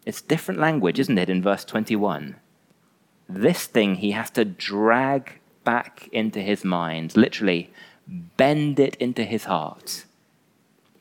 It's 0.05 0.21
different 0.21 0.61
language, 0.61 0.99
isn't 0.99 1.19
it, 1.19 1.31
in 1.31 1.43
verse 1.43 1.65
21? 1.65 2.37
This 3.29 3.67
thing 3.67 3.97
he 3.97 4.13
has 4.13 4.31
to 4.31 4.45
drag 4.45 5.41
back 5.65 6.09
into 6.13 6.41
his 6.41 6.65
mind, 6.65 7.17
literally 7.17 7.71
bend 8.07 8.81
it 8.81 8.97
into 8.97 9.25
his 9.25 9.45
heart. 9.45 10.05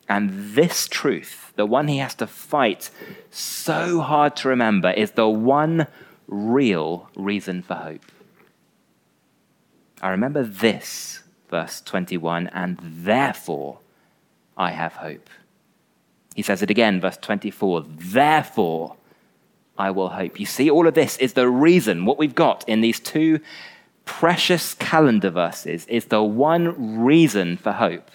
And 0.08 0.53
this 0.55 0.88
truth, 0.88 1.53
the 1.55 1.65
one 1.65 1.88
he 1.88 1.98
has 1.98 2.15
to 2.15 2.27
fight 2.27 2.89
so 3.29 4.01
hard 4.01 4.36
to 4.38 4.50
remember, 4.50 4.91
is 4.91 5.12
the 5.12 5.29
one 5.29 5.88
real 6.27 7.10
reason 7.15 7.62
for 7.62 7.75
hope. 7.75 8.12
I 10.01 10.10
remember 10.10 10.43
this 10.43 11.20
verse 11.51 11.81
21, 11.81 12.48
and 12.48 12.79
therefore 12.81 13.77
I 14.58 14.72
have 14.72 14.93
hope. 14.93 15.29
He 16.36 16.41
says 16.41 16.63
it 16.63 16.72
again, 16.72 17.00
verse 17.00 17.17
24, 17.17 17.86
therefore 17.88 18.96
I 19.77 19.91
will 19.91 20.10
hope. 20.10 20.39
You 20.39 20.48
see, 20.48 20.70
all 20.70 20.88
of 20.88 20.96
this 20.96 21.17
is 21.17 21.34
the 21.34 21.48
reason 21.48 22.05
what 22.05 22.17
we've 22.17 22.34
got 22.34 22.67
in 22.67 22.81
these 22.81 23.00
two 23.00 23.39
precious 24.05 24.74
calendar 24.74 25.29
verses 25.29 25.86
is 25.88 26.05
the 26.05 26.24
one 26.24 27.03
reason 27.03 27.58
for 27.58 27.74
hope. 27.74 28.10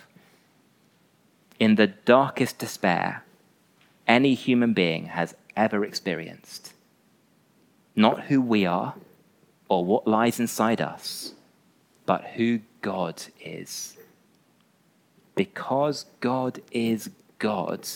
In 1.60 1.76
the 1.76 1.86
darkest 1.86 2.58
despair 2.58 3.22
any 4.06 4.34
human 4.34 4.72
being 4.72 5.06
has 5.06 5.34
ever 5.56 5.84
experienced. 5.84 6.72
Not 7.94 8.24
who 8.24 8.40
we 8.40 8.66
are 8.66 8.94
or 9.68 9.84
what 9.84 10.06
lies 10.06 10.38
inside 10.38 10.80
us, 10.80 11.32
but 12.06 12.24
who 12.24 12.60
God 12.80 13.22
is. 13.40 13.96
Because 15.34 16.06
God 16.20 16.62
is 16.72 17.10
God, 17.38 17.86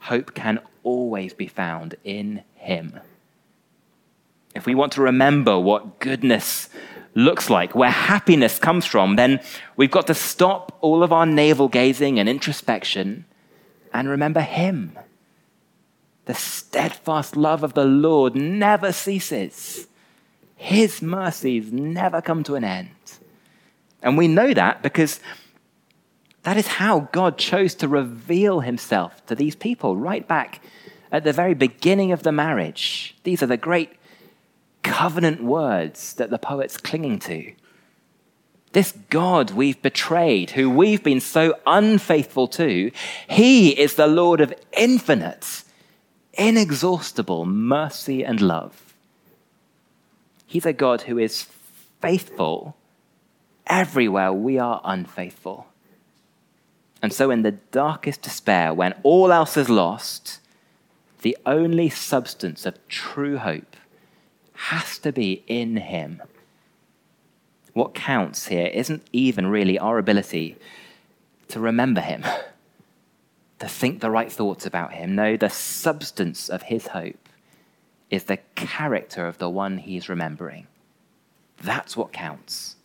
hope 0.00 0.34
can 0.34 0.60
always 0.84 1.34
be 1.34 1.46
found 1.46 1.96
in 2.04 2.44
Him. 2.54 3.00
If 4.54 4.66
we 4.66 4.74
want 4.74 4.92
to 4.92 5.02
remember 5.02 5.58
what 5.58 5.98
goodness 5.98 6.68
looks 7.14 7.50
like, 7.50 7.74
where 7.74 7.90
happiness 7.90 8.58
comes 8.58 8.86
from, 8.86 9.16
then 9.16 9.40
we've 9.76 9.90
got 9.90 10.06
to 10.06 10.14
stop 10.14 10.76
all 10.80 11.02
of 11.02 11.12
our 11.12 11.26
navel 11.26 11.68
gazing 11.68 12.18
and 12.18 12.28
introspection 12.28 13.24
and 13.92 14.08
remember 14.08 14.40
Him. 14.40 14.98
The 16.26 16.34
steadfast 16.34 17.36
love 17.36 17.64
of 17.64 17.74
the 17.74 17.84
Lord 17.84 18.36
never 18.36 18.92
ceases, 18.92 19.88
His 20.60 21.00
mercies 21.00 21.72
never 21.72 22.20
come 22.20 22.44
to 22.44 22.54
an 22.54 22.64
end. 22.64 22.90
And 24.02 24.18
we 24.18 24.28
know 24.28 24.52
that 24.52 24.82
because 24.82 25.18
that 26.42 26.58
is 26.58 26.66
how 26.66 27.08
God 27.12 27.38
chose 27.38 27.74
to 27.76 27.88
reveal 27.88 28.60
Himself 28.60 29.24
to 29.24 29.34
these 29.34 29.56
people 29.56 29.96
right 29.96 30.28
back 30.28 30.62
at 31.10 31.24
the 31.24 31.32
very 31.32 31.54
beginning 31.54 32.12
of 32.12 32.24
the 32.24 32.30
marriage. 32.30 33.16
These 33.24 33.42
are 33.42 33.46
the 33.46 33.56
great 33.56 33.92
covenant 34.82 35.42
words 35.42 36.12
that 36.14 36.28
the 36.28 36.38
poet's 36.38 36.76
clinging 36.76 37.20
to. 37.20 37.54
This 38.72 38.92
God 39.08 39.52
we've 39.52 39.80
betrayed, 39.80 40.50
who 40.50 40.68
we've 40.68 41.02
been 41.02 41.20
so 41.20 41.54
unfaithful 41.66 42.48
to, 42.48 42.90
He 43.30 43.70
is 43.70 43.94
the 43.94 44.06
Lord 44.06 44.42
of 44.42 44.52
infinite, 44.76 45.64
inexhaustible 46.34 47.46
mercy 47.46 48.22
and 48.22 48.42
love. 48.42 48.89
He's 50.50 50.66
a 50.66 50.72
God 50.72 51.02
who 51.02 51.16
is 51.16 51.46
faithful 52.00 52.76
everywhere 53.68 54.32
we 54.32 54.58
are 54.58 54.80
unfaithful. 54.82 55.68
And 57.00 57.12
so, 57.12 57.30
in 57.30 57.42
the 57.42 57.52
darkest 57.52 58.22
despair, 58.22 58.74
when 58.74 58.94
all 59.04 59.30
else 59.30 59.56
is 59.56 59.68
lost, 59.68 60.40
the 61.22 61.38
only 61.46 61.88
substance 61.88 62.66
of 62.66 62.88
true 62.88 63.38
hope 63.38 63.76
has 64.54 64.98
to 64.98 65.12
be 65.12 65.44
in 65.46 65.76
Him. 65.76 66.20
What 67.72 67.94
counts 67.94 68.48
here 68.48 68.66
isn't 68.66 69.06
even 69.12 69.46
really 69.46 69.78
our 69.78 69.98
ability 69.98 70.56
to 71.46 71.60
remember 71.60 72.00
Him, 72.00 72.24
to 73.60 73.68
think 73.68 74.00
the 74.00 74.10
right 74.10 74.32
thoughts 74.32 74.66
about 74.66 74.94
Him. 74.94 75.14
No, 75.14 75.36
the 75.36 75.48
substance 75.48 76.48
of 76.48 76.62
His 76.62 76.88
hope 76.88 77.28
is 78.10 78.24
the 78.24 78.38
character 78.54 79.26
of 79.26 79.38
the 79.38 79.48
one 79.48 79.78
He's 79.78 80.08
remembering. 80.08 80.66
That's 81.62 81.96
what 81.96 82.12
counts. 82.12 82.76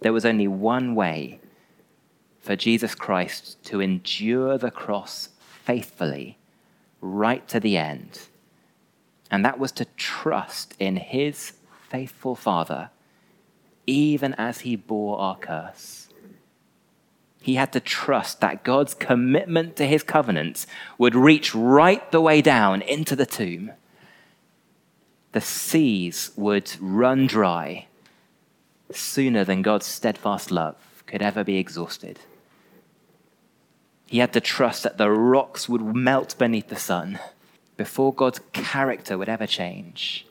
There 0.00 0.12
was 0.12 0.24
only 0.24 0.48
one 0.48 0.94
way 0.94 1.40
for 2.40 2.56
Jesus 2.56 2.94
Christ 2.94 3.62
to 3.64 3.80
endure 3.80 4.58
the 4.58 4.70
cross 4.70 5.28
faithfully 5.40 6.38
right 7.00 7.46
to 7.48 7.60
the 7.60 7.76
end 7.76 8.18
and 9.30 9.44
that 9.44 9.58
was 9.58 9.72
to 9.72 9.84
trust 9.96 10.74
in 10.78 10.96
his 10.96 11.52
faithful 11.88 12.34
Father, 12.34 12.90
even 13.86 14.34
as 14.34 14.60
he 14.60 14.74
bore 14.74 15.18
our 15.18 15.36
curse. 15.36 16.08
He 17.40 17.54
had 17.54 17.72
to 17.72 17.80
trust 17.80 18.40
that 18.40 18.64
God's 18.64 18.92
commitment 18.92 19.76
to 19.76 19.86
his 19.86 20.02
covenant 20.02 20.66
would 20.98 21.14
reach 21.14 21.54
right 21.54 22.10
the 22.10 22.20
way 22.20 22.42
down 22.42 22.82
into 22.82 23.16
the 23.16 23.24
tomb. 23.24 23.70
The 25.32 25.40
seas 25.40 26.32
would 26.36 26.72
run 26.80 27.26
dry 27.26 27.86
sooner 28.90 29.44
than 29.44 29.62
God's 29.62 29.86
steadfast 29.86 30.50
love 30.50 30.76
could 31.06 31.22
ever 31.22 31.44
be 31.44 31.58
exhausted. 31.58 32.20
He 34.06 34.18
had 34.18 34.32
to 34.32 34.40
trust 34.40 34.82
that 34.82 34.98
the 34.98 35.10
rocks 35.10 35.68
would 35.68 35.82
melt 35.82 36.36
beneath 36.36 36.68
the 36.68 36.76
sun 36.76 37.20
before 37.76 38.12
God's 38.12 38.40
character 38.52 39.16
would 39.16 39.28
ever 39.28 39.46
change. 39.46 40.26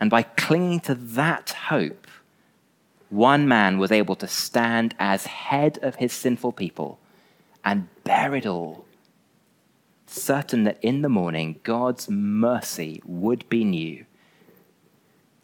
And 0.00 0.10
by 0.10 0.22
clinging 0.22 0.80
to 0.80 0.94
that 0.94 1.50
hope, 1.68 2.06
one 3.10 3.46
man 3.46 3.78
was 3.78 3.92
able 3.92 4.16
to 4.16 4.26
stand 4.26 4.94
as 4.98 5.26
head 5.26 5.78
of 5.82 5.96
his 5.96 6.12
sinful 6.12 6.52
people 6.52 6.98
and 7.64 7.88
bear 8.04 8.34
it 8.34 8.46
all, 8.46 8.84
certain 10.12 10.64
that 10.64 10.78
in 10.82 11.02
the 11.02 11.08
morning 11.08 11.60
God's 11.62 12.08
mercy 12.10 13.02
would 13.04 13.48
be 13.48 13.64
new 13.64 14.04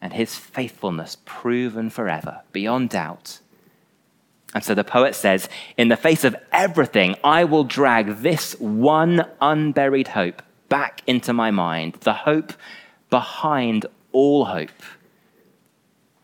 and 0.01 0.13
his 0.13 0.37
faithfulness 0.37 1.17
proven 1.25 1.91
forever, 1.91 2.43
beyond 2.53 2.91
doubt. 2.91 3.41
And 4.55 4.63
so 4.63 4.75
the 4.75 4.85
poet 4.85 5.15
says, 5.15 5.49
In 5.77 5.89
the 5.89 5.97
face 5.97 6.25
of 6.25 6.37
everything, 6.53 7.17
I 7.25 7.45
will 7.45 7.65
drag 7.65 8.19
this 8.19 8.53
one 8.61 9.27
unburied 9.41 10.09
hope 10.09 10.43
back 10.69 11.03
into 11.07 11.33
my 11.33 11.51
mind 11.51 11.95
the 12.01 12.13
hope 12.13 12.53
behind 13.11 13.87
all 14.13 14.47
hope, 14.47 14.83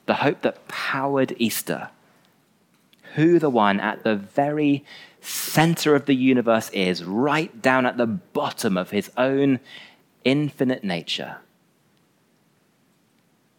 the 0.07 0.15
hope 0.15 0.43
that 0.43 0.69
powered 0.69 1.35
Easter. 1.39 1.91
Who 3.15 3.39
the 3.39 3.51
one 3.51 3.81
at 3.81 4.05
the 4.05 4.17
very 4.17 4.85
center 5.23 5.95
of 5.95 6.07
the 6.07 6.15
universe 6.15 6.69
is, 6.71 7.05
right 7.05 7.63
down 7.63 7.87
at 7.87 7.97
the 7.97 8.07
bottom 8.07 8.77
of 8.77 8.91
his 8.91 9.11
own 9.17 9.61
infinite 10.25 10.85
nature. 10.85 11.37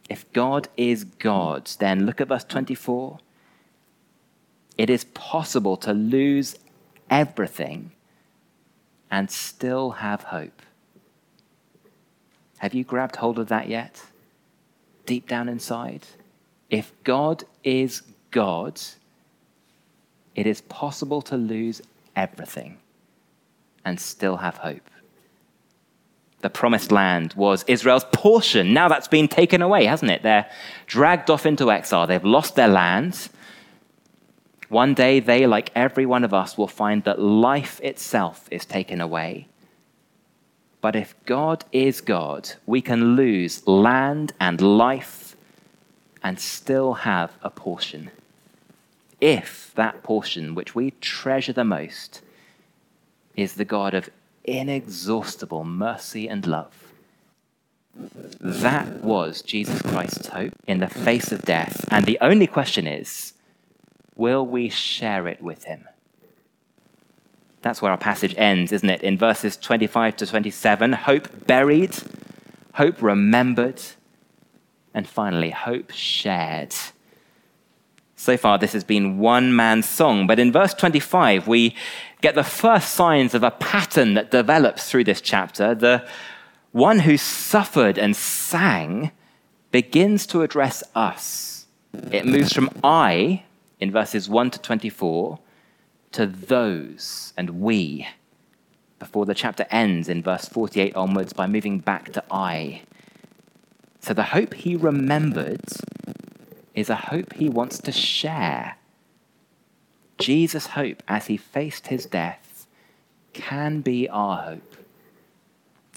If 0.10 0.32
God 0.34 0.68
is 0.78 1.06
God, 1.06 1.70
then 1.80 2.06
look 2.06 2.22
at 2.22 2.28
verse 2.28 2.44
24. 2.44 3.20
It 4.78 4.90
is 4.90 5.06
possible 5.06 5.78
to 5.78 5.94
lose 5.94 6.56
everything 7.10 7.92
and 9.10 9.30
still 9.30 9.92
have 9.92 10.24
hope. 10.24 10.62
Have 12.58 12.74
you 12.74 12.84
grabbed 12.84 13.18
hold 13.18 13.40
of 13.40 13.48
that 13.50 13.70
yet? 13.70 14.02
Deep 15.06 15.28
down 15.28 15.50
inside? 15.50 16.08
If 16.70 16.92
God 17.04 17.44
is 17.64 18.02
God, 18.32 18.82
it 20.36 20.48
is 20.48 20.62
possible 20.62 21.22
to 21.24 21.38
lose 21.38 21.82
everything 22.16 22.78
and 23.86 24.00
still 24.00 24.38
have 24.38 24.58
hope. 24.58 24.90
The 26.42 26.50
promised 26.50 26.92
land 26.92 27.34
was 27.36 27.64
Israel's 27.68 28.06
portion. 28.12 28.74
Now 28.74 28.90
that's 28.90 29.08
been 29.08 29.28
taken 29.28 29.62
away, 29.62 29.86
hasn't 29.86 30.12
it? 30.12 30.24
They're 30.24 30.50
dragged 30.88 31.30
off 31.30 31.46
into 31.46 31.72
exile. 31.72 32.06
They've 32.06 32.24
lost 32.24 32.56
their 32.56 32.68
land. 32.68 33.30
One 34.68 34.94
day, 34.94 35.20
they, 35.20 35.48
like 35.48 35.72
every 35.76 36.06
one 36.06 36.24
of 36.24 36.34
us, 36.34 36.58
will 36.58 36.68
find 36.68 37.04
that 37.04 37.22
life 37.22 37.80
itself 37.82 38.48
is 38.52 38.66
taken 38.66 39.00
away 39.00 39.48
but 40.84 40.98
if 40.98 41.16
God 41.26 41.64
is 41.72 42.02
God, 42.02 42.52
we 42.66 42.82
can 42.82 43.16
lose 43.16 43.66
land 43.66 44.34
and 44.38 44.60
life 44.60 45.38
and 46.22 46.38
still 46.38 46.94
have 46.94 47.32
a 47.42 47.50
portion. 47.50 48.12
If 49.24 49.72
that 49.76 50.04
portion, 50.04 50.54
which 50.54 50.76
we 50.76 50.92
treasure 51.00 51.54
the 51.54 51.64
most, 51.64 52.22
is 53.38 53.54
the 53.54 53.64
God 53.64 53.94
of 53.94 54.10
inexhaustible 54.44 55.64
mercy 55.64 56.28
and 56.28 56.46
love. 56.46 56.92
That 58.42 59.02
was 59.02 59.42
Jesus 59.42 59.82
Christ's 59.82 60.28
hope 60.28 60.52
in 60.68 60.80
the 60.80 60.90
face 60.90 61.32
of 61.32 61.44
death. 61.44 61.86
And 61.90 62.06
the 62.06 62.18
only 62.20 62.48
question 62.48 62.86
is 62.86 63.32
will 64.18 64.46
we 64.46 64.68
share 64.68 65.26
it 65.30 65.42
with 65.42 65.64
him? 65.64 65.88
That's 67.62 67.82
where 67.82 67.92
our 67.92 67.98
passage 67.98 68.36
ends, 68.38 68.74
isn't 68.74 68.90
it? 68.90 69.04
In 69.04 69.18
verses 69.18 69.56
25 69.56 70.18
to 70.18 70.28
27, 70.28 70.92
hope 70.92 71.48
buried, 71.48 71.96
hope 72.74 73.02
remembered, 73.02 73.82
and 74.94 75.08
finally, 75.08 75.52
hope 75.52 75.92
shared. 75.92 76.76
So 78.24 78.38
far, 78.38 78.58
this 78.58 78.72
has 78.72 78.86
been 78.86 79.18
one 79.18 79.54
man's 79.54 79.86
song, 79.86 80.28
but 80.28 80.40
in 80.40 80.50
verse 80.50 80.74
25, 80.74 81.46
we 81.46 81.76
get 82.22 82.36
the 82.36 82.44
first 82.46 82.94
signs 82.94 83.34
of 83.34 83.44
a 83.44 83.52
pattern 83.52 84.14
that 84.14 84.32
develops 84.32 84.90
through 84.90 85.04
this 85.04 85.20
chapter. 85.20 85.76
The 85.76 86.08
one 86.72 87.00
who 87.00 87.18
suffered 87.18 87.98
and 87.98 88.16
sang 88.16 89.12
begins 89.72 90.26
to 90.28 90.42
address 90.42 90.84
us. 90.96 91.66
It 92.12 92.26
moves 92.26 92.54
from 92.54 92.70
I 92.82 93.44
in 93.82 93.92
verses 93.92 94.30
1 94.30 94.52
to 94.52 94.60
24 94.62 95.40
to 96.14 96.26
those 96.26 97.34
and 97.36 97.50
we. 97.50 98.08
before 99.00 99.26
the 99.26 99.36
chapter 99.36 99.66
ends 99.70 100.08
in 100.08 100.24
verse 100.24 100.46
48 100.46 100.96
onwards 100.96 101.34
by 101.34 101.46
moving 101.46 101.80
back 101.80 102.14
to 102.14 102.24
I. 102.32 102.84
So 104.00 104.14
the 104.14 104.24
hope 104.24 104.54
he 104.54 104.78
remembered 104.78 105.60
is 106.74 106.90
a 106.90 106.96
hope 106.96 107.34
he 107.34 107.50
wants 107.50 107.78
to 107.80 107.92
share. 107.92 108.78
Jesus' 110.18 110.68
hope 110.68 111.04
as 111.08 111.28
he 111.28 111.38
faced 111.38 111.88
his 111.88 112.06
death 112.06 112.68
can 113.34 113.82
be 113.82 114.08
our 114.10 114.38
hope. 114.38 114.76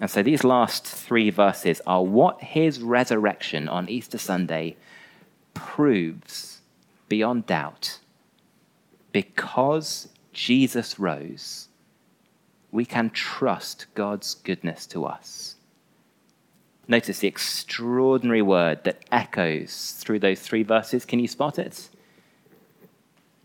And 0.00 0.10
so 0.10 0.22
these 0.22 0.44
last 0.44 0.84
three 0.86 1.30
verses 1.30 1.80
are 1.86 2.04
what 2.04 2.42
his 2.42 2.80
resurrection 2.80 3.68
on 3.68 3.88
Easter 3.88 4.18
Sunday 4.18 4.76
proves 5.54 6.60
beyond 7.08 7.46
doubt. 7.46 7.98
Because 9.12 10.08
Jesus 10.32 10.98
rose, 10.98 11.68
we 12.70 12.84
can 12.84 13.08
trust 13.08 13.86
God's 13.94 14.34
goodness 14.34 14.86
to 14.88 15.06
us. 15.06 15.56
Notice 16.88 17.18
the 17.18 17.28
extraordinary 17.28 18.42
word 18.42 18.84
that 18.84 19.02
echoes 19.10 19.94
through 19.98 20.20
those 20.20 20.40
three 20.40 20.62
verses. 20.62 21.04
Can 21.04 21.18
you 21.18 21.28
spot 21.28 21.58
it? 21.58 21.88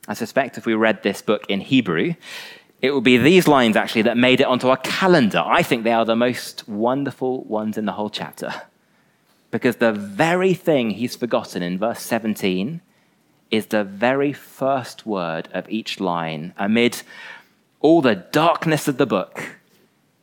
I 0.08 0.14
suspect 0.14 0.58
if 0.58 0.66
we 0.66 0.74
read 0.74 1.04
this 1.04 1.22
book 1.22 1.46
in 1.50 1.62
Hebrew, 1.62 2.16
it 2.82 2.94
would 2.94 3.04
be 3.04 3.18
these 3.18 3.48
lines 3.48 3.76
actually 3.76 4.04
that 4.04 4.18
made 4.18 4.42
it 4.42 4.48
onto 4.48 4.68
our 4.68 4.78
calendar. 4.78 5.44
I 5.46 5.64
think 5.64 5.84
they 5.84 5.92
are 5.92 6.06
the 6.06 6.16
most 6.16 6.68
wonderful 6.68 7.44
ones 7.44 7.78
in 7.78 7.86
the 7.86 7.92
whole 7.94 8.10
chapter. 8.10 8.64
Because 9.52 9.78
the 9.78 9.92
very 9.92 10.54
thing 10.54 10.92
he's 10.92 11.16
forgotten 11.16 11.62
in 11.62 11.78
verse 11.78 12.02
17 12.02 12.82
is 13.52 13.68
the 13.68 13.84
very 13.84 14.34
first 14.34 15.06
word 15.06 15.50
of 15.52 15.70
each 15.70 16.00
line. 16.00 16.54
Amid 16.58 17.04
all 17.82 18.02
the 18.02 18.16
darkness 18.16 18.88
of 18.88 18.98
the 18.98 19.06
book, 19.06 19.58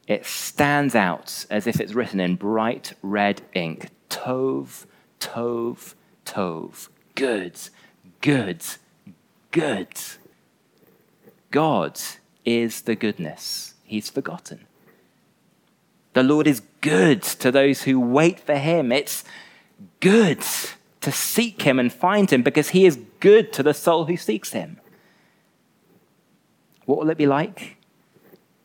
it 0.09 0.25
stands 0.25 0.95
out 0.95 1.45
as 1.51 1.67
if 1.67 1.79
it's 1.79 1.93
written 1.93 2.19
in 2.19 2.35
bright 2.35 2.95
red 3.03 3.43
ink 3.55 3.91
Tov, 4.09 4.87
Tov, 5.21 5.95
Tov. 6.25 6.89
Good, 7.15 7.61
good, 8.23 8.65
good. 9.51 9.89
God 11.51 12.01
is 12.45 12.83
the 12.83 12.97
goodness 12.97 13.75
he's 13.85 14.09
forgotten. 14.09 14.67
The 16.15 16.23
Lord 16.23 16.47
is 16.47 16.63
good 16.81 17.23
to 17.23 17.53
those 17.53 17.83
who 17.83 18.01
wait 18.01 18.41
for 18.41 18.57
him. 18.57 18.91
It's 18.91 19.25
good 20.01 20.43
to 21.03 21.13
seek 21.13 21.63
him 21.63 21.79
and 21.79 21.93
find 21.93 22.31
him 22.31 22.43
because 22.43 22.71
he 22.71 22.87
is 22.87 22.99
good 23.21 23.53
to 23.53 23.63
the 23.63 23.75
soul 23.75 24.07
who 24.07 24.17
seeks 24.17 24.53
him. 24.53 24.81
What 26.87 26.99
will 26.99 27.11
it 27.11 27.19
be 27.19 27.27
like 27.27 27.78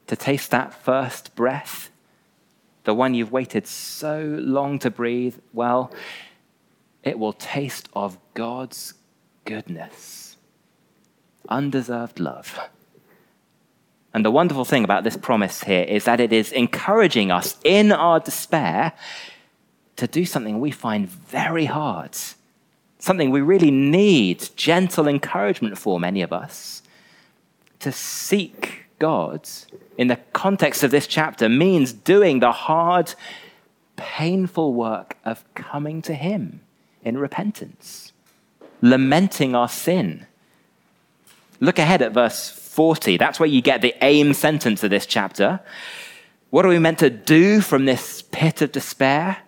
to 0.07 0.15
taste 0.15 0.51
that 0.51 0.73
first 0.73 1.35
breath? 1.35 1.89
The 2.83 2.93
one 2.93 3.13
you've 3.13 3.31
waited 3.31 3.65
so 3.67 4.37
long 4.39 4.79
to 4.79 4.89
breathe? 4.89 5.37
Well, 5.53 5.91
it 7.03 7.19
will 7.19 7.33
taste 7.33 7.89
of 7.93 8.17
God's 8.33 8.93
goodness, 9.45 10.37
undeserved 11.49 12.19
love. 12.19 12.59
And 14.13 14.23
the 14.23 14.31
wonderful 14.31 14.65
thing 14.65 14.83
about 14.83 15.03
this 15.03 15.17
promise 15.17 15.63
here 15.63 15.83
is 15.83 16.05
that 16.05 16.19
it 16.19 16.31
is 16.31 16.51
encouraging 16.51 17.31
us 17.31 17.57
in 17.63 17.91
our 17.91 18.19
despair 18.19 18.93
to 19.95 20.07
do 20.07 20.25
something 20.25 20.59
we 20.59 20.71
find 20.71 21.07
very 21.07 21.65
hard, 21.65 22.15
something 22.99 23.31
we 23.31 23.41
really 23.41 23.71
need 23.71 24.49
gentle 24.55 25.07
encouragement 25.07 25.77
for, 25.77 25.99
many 25.99 26.21
of 26.21 26.31
us. 26.31 26.81
To 27.79 27.91
seek 27.91 28.82
God 29.03 29.49
in 29.97 30.07
the 30.07 30.15
context 30.31 30.81
of 30.81 30.89
this 30.89 31.07
chapter 31.07 31.49
means 31.49 31.91
doing 31.91 32.39
the 32.39 32.53
hard, 32.53 33.13
painful 33.97 34.73
work 34.73 35.17
of 35.25 35.43
coming 35.55 36.01
to 36.03 36.13
Him 36.13 36.61
in 37.03 37.17
repentance, 37.17 38.13
lamenting 38.81 39.55
our 39.55 39.67
sin. 39.67 40.25
Look 41.59 41.79
ahead 41.79 42.01
at 42.01 42.13
verse 42.13 42.49
40. 42.49 43.17
That's 43.17 43.41
where 43.41 43.49
you 43.49 43.61
get 43.61 43.81
the 43.81 43.93
aim 44.01 44.33
sentence 44.33 44.85
of 44.85 44.89
this 44.89 45.05
chapter. 45.05 45.59
What 46.49 46.65
are 46.65 46.69
we 46.69 46.79
meant 46.79 46.99
to 46.99 47.09
do 47.09 47.59
from 47.59 47.83
this 47.83 48.21
pit 48.21 48.61
of 48.61 48.71
despair? 48.71 49.39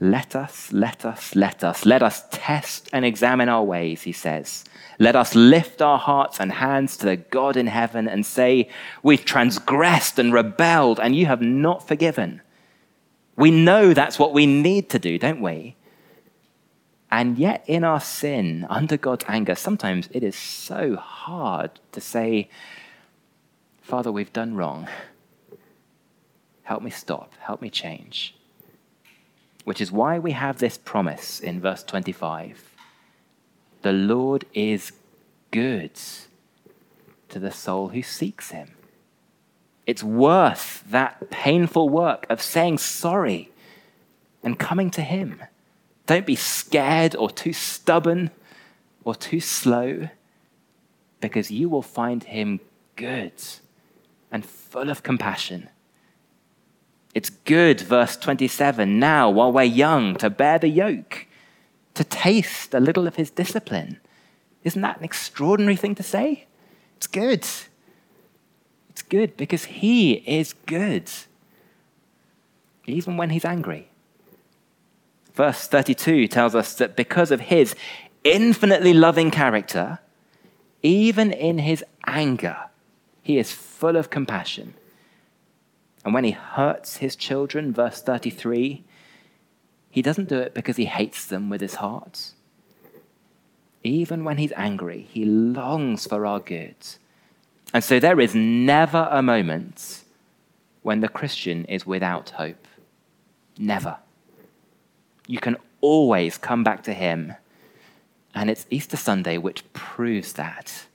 Let 0.00 0.34
us, 0.34 0.72
let 0.72 1.04
us, 1.04 1.36
let 1.36 1.62
us, 1.62 1.84
let 1.84 2.02
us 2.02 2.24
test 2.30 2.88
and 2.90 3.04
examine 3.04 3.50
our 3.50 3.64
ways, 3.64 4.00
he 4.00 4.12
says. 4.12 4.64
Let 4.98 5.14
us 5.14 5.34
lift 5.34 5.80
our 5.80 5.98
hearts 5.98 6.40
and 6.40 6.50
hands 6.50 6.96
to 6.96 7.06
the 7.06 7.16
God 7.16 7.56
in 7.56 7.68
heaven 7.68 8.08
and 8.08 8.26
say, 8.26 8.68
We've 9.02 9.24
transgressed 9.24 10.18
and 10.18 10.32
rebelled, 10.32 10.98
and 10.98 11.14
you 11.14 11.26
have 11.26 11.40
not 11.40 11.86
forgiven. 11.86 12.40
We 13.36 13.52
know 13.52 13.94
that's 13.94 14.18
what 14.18 14.32
we 14.32 14.46
need 14.46 14.90
to 14.90 14.98
do, 14.98 15.16
don't 15.16 15.40
we? 15.40 15.76
And 17.10 17.38
yet, 17.38 17.64
in 17.66 17.84
our 17.84 18.00
sin, 18.00 18.66
under 18.68 18.96
God's 18.96 19.24
anger, 19.28 19.54
sometimes 19.54 20.08
it 20.10 20.24
is 20.24 20.36
so 20.36 20.96
hard 20.96 21.70
to 21.92 22.00
say, 22.00 22.50
Father, 23.80 24.10
we've 24.10 24.32
done 24.32 24.56
wrong. 24.56 24.88
Help 26.64 26.82
me 26.82 26.90
stop. 26.90 27.32
Help 27.38 27.62
me 27.62 27.70
change. 27.70 28.34
Which 29.64 29.80
is 29.80 29.92
why 29.92 30.18
we 30.18 30.32
have 30.32 30.58
this 30.58 30.76
promise 30.76 31.40
in 31.40 31.60
verse 31.60 31.82
25 31.84 32.67
The 33.82 33.92
Lord 33.92 34.44
is 34.52 34.92
good 35.50 35.92
to 37.28 37.38
the 37.38 37.52
soul 37.52 37.88
who 37.88 38.02
seeks 38.02 38.50
him. 38.50 38.72
It's 39.86 40.02
worth 40.02 40.84
that 40.90 41.30
painful 41.30 41.88
work 41.88 42.26
of 42.28 42.42
saying 42.42 42.78
sorry 42.78 43.50
and 44.42 44.58
coming 44.58 44.90
to 44.90 45.02
him. 45.02 45.42
Don't 46.06 46.26
be 46.26 46.36
scared 46.36 47.14
or 47.16 47.30
too 47.30 47.52
stubborn 47.52 48.30
or 49.04 49.14
too 49.14 49.40
slow, 49.40 50.08
because 51.20 51.50
you 51.50 51.68
will 51.68 51.82
find 51.82 52.24
him 52.24 52.60
good 52.96 53.32
and 54.30 54.44
full 54.44 54.90
of 54.90 55.02
compassion. 55.02 55.70
It's 57.14 57.30
good, 57.30 57.80
verse 57.80 58.16
27, 58.16 58.98
now 58.98 59.30
while 59.30 59.50
we're 59.50 59.62
young, 59.62 60.16
to 60.16 60.28
bear 60.28 60.58
the 60.58 60.68
yoke, 60.68 61.26
to 61.98 62.04
taste 62.04 62.74
a 62.74 62.80
little 62.80 63.06
of 63.08 63.16
his 63.16 63.30
discipline. 63.30 63.98
Isn't 64.62 64.82
that 64.82 64.98
an 64.98 65.04
extraordinary 65.04 65.76
thing 65.76 65.96
to 65.96 66.02
say? 66.02 66.46
It's 66.96 67.08
good. 67.08 67.44
It's 68.88 69.02
good 69.02 69.36
because 69.36 69.64
he 69.64 70.14
is 70.14 70.54
good, 70.66 71.10
even 72.86 73.16
when 73.16 73.30
he's 73.30 73.44
angry. 73.44 73.88
Verse 75.34 75.66
32 75.66 76.28
tells 76.28 76.54
us 76.54 76.74
that 76.76 76.96
because 76.96 77.30
of 77.30 77.40
his 77.40 77.74
infinitely 78.22 78.92
loving 78.92 79.30
character, 79.30 79.98
even 80.82 81.32
in 81.32 81.58
his 81.58 81.84
anger, 82.06 82.56
he 83.22 83.38
is 83.38 83.52
full 83.52 83.96
of 83.96 84.10
compassion. 84.10 84.74
And 86.04 86.14
when 86.14 86.24
he 86.24 86.30
hurts 86.30 86.98
his 86.98 87.16
children, 87.16 87.72
verse 87.72 88.00
33, 88.00 88.84
he 89.90 90.02
doesn't 90.02 90.28
do 90.28 90.38
it 90.38 90.54
because 90.54 90.76
he 90.76 90.86
hates 90.86 91.26
them 91.26 91.50
with 91.50 91.60
his 91.60 91.76
heart. 91.76 92.32
Even 93.82 94.24
when 94.24 94.38
he's 94.38 94.52
angry, 94.56 95.06
he 95.10 95.24
longs 95.24 96.06
for 96.06 96.26
our 96.26 96.40
good. 96.40 96.76
And 97.72 97.84
so 97.84 98.00
there 98.00 98.20
is 98.20 98.34
never 98.34 99.08
a 99.10 99.22
moment 99.22 100.04
when 100.82 101.00
the 101.00 101.08
Christian 101.08 101.64
is 101.66 101.86
without 101.86 102.30
hope. 102.30 102.66
Never 103.58 103.98
you 105.28 105.38
can 105.38 105.56
always 105.80 106.38
come 106.38 106.64
back 106.64 106.82
to 106.84 106.94
Him. 106.94 107.34
And 108.34 108.50
it's 108.50 108.66
Easter 108.70 108.96
Sunday 108.96 109.38
which 109.38 109.70
proves 109.72 110.32
that. 110.32 110.86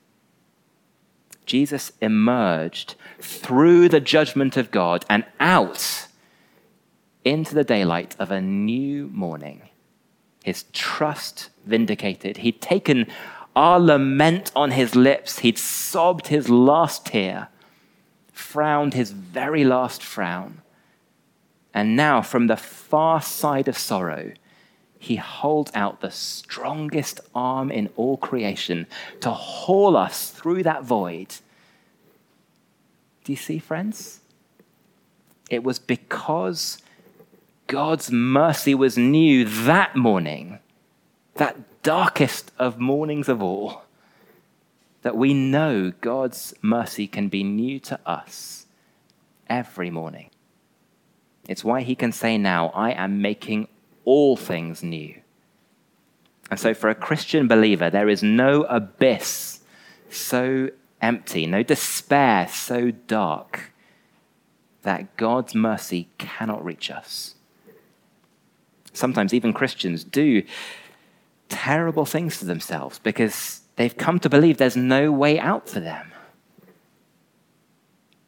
Jesus 1.46 1.92
emerged 2.02 2.96
through 3.20 3.90
the 3.90 4.00
judgment 4.02 4.58
of 4.58 4.72
God 4.72 5.06
and 5.10 5.24
out 5.40 6.08
into 7.26 7.56
the 7.56 7.64
daylight 7.64 8.16
of 8.20 8.32
a 8.32 8.42
new 8.42 9.08
morning. 9.08 9.70
His 10.44 10.66
trust 10.74 11.50
vindicated. 11.66 12.38
He'd 12.38 12.62
taken 12.62 13.08
our 13.56 13.80
lament 13.80 14.52
on 14.56 14.72
his 14.72 14.96
lips, 14.96 15.40
he'd 15.40 15.58
sobbed 15.58 16.28
his 16.28 16.50
last 16.50 17.06
tear, 17.06 17.50
frowned 18.32 18.94
his 18.94 19.12
very 19.12 19.64
last 19.64 20.04
frown. 20.04 20.62
And 21.74 21.96
now, 21.96 22.22
from 22.22 22.48
the 22.48 22.58
far 22.58 23.22
side 23.22 23.68
of 23.68 23.78
sorrow, 23.78 24.34
he 25.00 25.18
holds 25.18 25.72
out 25.76 26.02
the 26.02 26.12
strongest 26.12 27.20
arm 27.36 27.70
in 27.70 27.90
all 27.96 28.18
creation 28.18 28.88
to 29.22 29.32
haul 29.32 29.98
us 29.98 30.30
through 30.30 30.64
that 30.64 30.84
void. 30.84 31.36
Do 33.24 33.32
you 33.32 33.36
see, 33.36 33.60
friends? 33.60 34.22
It 35.50 35.64
was 35.64 35.78
because 35.78 36.78
God's 37.74 38.12
mercy 38.12 38.76
was 38.76 39.00
new 39.00 39.46
that 39.46 39.96
morning, 39.96 40.60
that 41.38 41.82
darkest 41.82 42.52
of 42.60 42.78
mornings 42.78 43.28
of 43.28 43.42
all, 43.42 43.86
that 45.02 45.18
we 45.18 45.34
know 45.34 45.92
God's 46.00 46.54
mercy 46.62 47.08
can 47.08 47.30
be 47.30 47.44
new 47.44 47.80
to 47.80 48.00
us 48.06 48.68
every 49.50 49.90
morning. 49.90 50.30
It's 51.50 51.64
why 51.64 51.82
he 51.82 51.96
can 51.96 52.12
say 52.12 52.38
now, 52.38 52.68
I 52.76 52.92
am 52.92 53.24
making 53.24 53.70
all 54.06 54.38
things 54.38 54.84
new. 54.84 55.16
And 56.52 56.60
so, 56.60 56.76
for 56.76 56.92
a 56.92 56.96
Christian 56.96 57.48
believer, 57.48 57.90
there 57.90 58.08
is 58.08 58.22
no 58.22 58.66
abyss 58.66 59.62
so 60.12 60.70
empty, 61.02 61.48
no 61.48 61.64
despair 61.64 62.48
so 62.48 62.92
dark 62.92 63.72
that 64.84 65.18
God's 65.18 65.56
mercy 65.56 66.10
cannot 66.20 66.64
reach 66.64 66.92
us. 66.92 67.34
Sometimes 68.94 69.34
even 69.34 69.54
Christians 69.54 70.04
do 70.04 70.44
terrible 71.50 72.06
things 72.06 72.40
to 72.40 72.46
themselves 72.46 73.00
because 73.00 73.62
they've 73.76 73.96
come 73.98 74.20
to 74.20 74.30
believe 74.30 74.58
there's 74.58 74.78
no 74.78 75.12
way 75.12 75.40
out 75.40 75.68
for 75.68 75.80
them. 75.80 76.12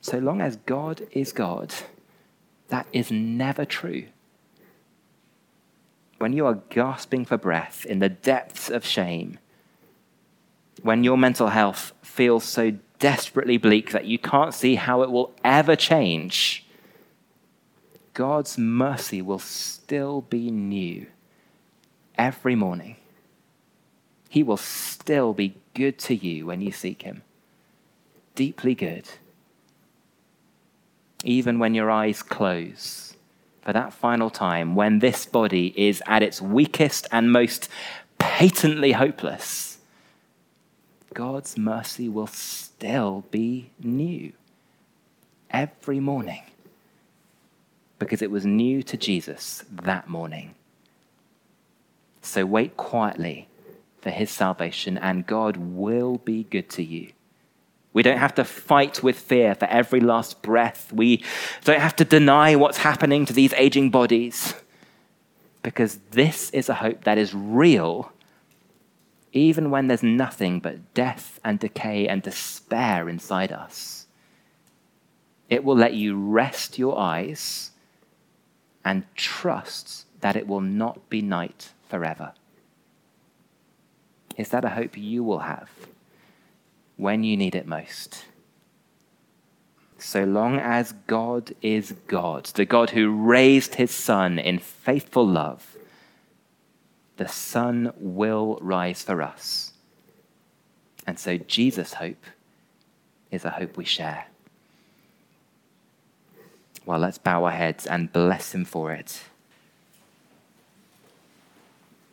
So 0.01 0.17
long 0.19 0.41
as 0.41 0.57
God 0.57 1.07
is 1.11 1.31
God, 1.31 1.73
that 2.67 2.87
is 2.91 3.11
never 3.11 3.65
true. 3.65 4.05
When 6.17 6.33
you 6.33 6.45
are 6.45 6.61
gasping 6.69 7.25
for 7.25 7.37
breath 7.37 7.85
in 7.85 7.99
the 7.99 8.09
depths 8.09 8.69
of 8.69 8.85
shame, 8.85 9.39
when 10.81 11.03
your 11.03 11.17
mental 11.17 11.47
health 11.47 11.93
feels 12.01 12.43
so 12.43 12.73
desperately 12.99 13.57
bleak 13.57 13.91
that 13.91 14.05
you 14.05 14.17
can't 14.17 14.53
see 14.53 14.75
how 14.75 15.01
it 15.01 15.11
will 15.11 15.33
ever 15.43 15.75
change, 15.75 16.64
God's 18.15 18.57
mercy 18.57 19.21
will 19.21 19.39
still 19.39 20.21
be 20.21 20.49
new 20.49 21.07
every 22.17 22.55
morning. 22.55 22.95
He 24.29 24.41
will 24.41 24.57
still 24.57 25.33
be 25.33 25.57
good 25.73 25.99
to 25.99 26.15
you 26.15 26.45
when 26.45 26.61
you 26.61 26.71
seek 26.71 27.01
Him, 27.01 27.23
deeply 28.33 28.73
good. 28.73 29.03
Even 31.25 31.59
when 31.59 31.75
your 31.75 31.91
eyes 31.91 32.23
close 32.23 33.17
for 33.61 33.73
that 33.73 33.91
final 33.91 34.29
time, 34.29 34.75
when 34.75 34.99
this 34.99 35.25
body 35.25 35.73
is 35.75 36.01
at 36.07 36.23
its 36.23 36.41
weakest 36.41 37.09
and 37.11 37.33
most 37.33 37.67
patently 38.17 38.93
hopeless, 38.93 39.79
God's 41.13 41.57
mercy 41.57 42.07
will 42.07 42.27
still 42.27 43.25
be 43.29 43.71
new 43.83 44.31
every 45.51 45.99
morning 45.99 46.43
because 47.99 48.21
it 48.21 48.31
was 48.31 48.45
new 48.45 48.83
to 48.83 48.97
Jesus 48.97 49.63
that 49.71 50.09
morning. 50.09 50.55
So 52.21 52.45
wait 52.45 52.75
quietly 52.75 53.47
for 54.01 54.09
his 54.09 54.29
salvation, 54.29 54.97
and 54.97 55.25
God 55.25 55.57
will 55.57 56.17
be 56.17 56.43
good 56.43 56.69
to 56.71 56.83
you. 56.83 57.11
We 57.93 58.03
don't 58.03 58.17
have 58.17 58.35
to 58.35 58.43
fight 58.43 59.01
with 59.01 59.17
fear 59.17 59.55
for 59.55 59.65
every 59.65 60.01
last 60.01 60.41
breath. 60.41 60.91
We 60.91 61.23
don't 61.63 61.79
have 61.79 61.95
to 61.95 62.05
deny 62.05 62.55
what's 62.55 62.79
happening 62.79 63.25
to 63.25 63.33
these 63.33 63.53
aging 63.53 63.89
bodies 63.89 64.53
because 65.63 65.99
this 66.11 66.49
is 66.51 66.67
a 66.67 66.75
hope 66.75 67.05
that 67.05 67.17
is 67.17 67.33
real, 67.33 68.11
even 69.31 69.71
when 69.71 69.87
there's 69.87 70.03
nothing 70.03 70.59
but 70.59 70.93
death 70.93 71.39
and 71.43 71.57
decay 71.57 72.07
and 72.07 72.21
despair 72.21 73.07
inside 73.07 73.51
us. 73.51 74.07
It 75.49 75.63
will 75.63 75.75
let 75.75 75.93
you 75.93 76.19
rest 76.19 76.77
your 76.77 76.99
eyes 76.99 77.71
and 78.85 79.03
trusts 79.15 80.05
that 80.21 80.35
it 80.35 80.47
will 80.47 80.61
not 80.61 81.09
be 81.09 81.21
night 81.21 81.71
forever. 81.89 82.33
Is 84.37 84.49
that 84.49 84.63
a 84.63 84.69
hope 84.69 84.97
you 84.97 85.23
will 85.23 85.39
have 85.39 85.69
when 86.95 87.23
you 87.23 87.35
need 87.35 87.55
it 87.55 87.67
most? 87.67 88.25
So 89.97 90.23
long 90.23 90.59
as 90.59 90.93
God 91.07 91.55
is 91.61 91.93
God, 92.07 92.45
the 92.45 92.65
God 92.65 92.91
who 92.91 93.09
raised 93.09 93.75
his 93.75 93.91
Son 93.91 94.37
in 94.37 94.59
faithful 94.59 95.27
love, 95.27 95.75
the 97.17 97.27
sun 97.27 97.91
will 97.97 98.59
rise 98.61 99.01
for 99.01 99.21
us. 99.21 99.73
And 101.07 101.17
so 101.17 101.37
Jesus' 101.37 101.93
hope 101.93 102.23
is 103.31 103.45
a 103.45 103.51
hope 103.51 103.77
we 103.77 103.85
share. 103.85 104.25
Well, 106.85 106.99
let's 106.99 107.17
bow 107.17 107.45
our 107.45 107.51
heads 107.51 107.87
and 107.87 108.13
bless 108.13 108.53
him 108.53 108.63
for 108.63 108.91
it. 108.91 109.23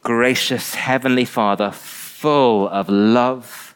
Gracious 0.03 0.75
Heavenly 0.75 1.25
Father, 1.25 1.71
full 1.71 2.69
of 2.69 2.89
love, 2.89 3.75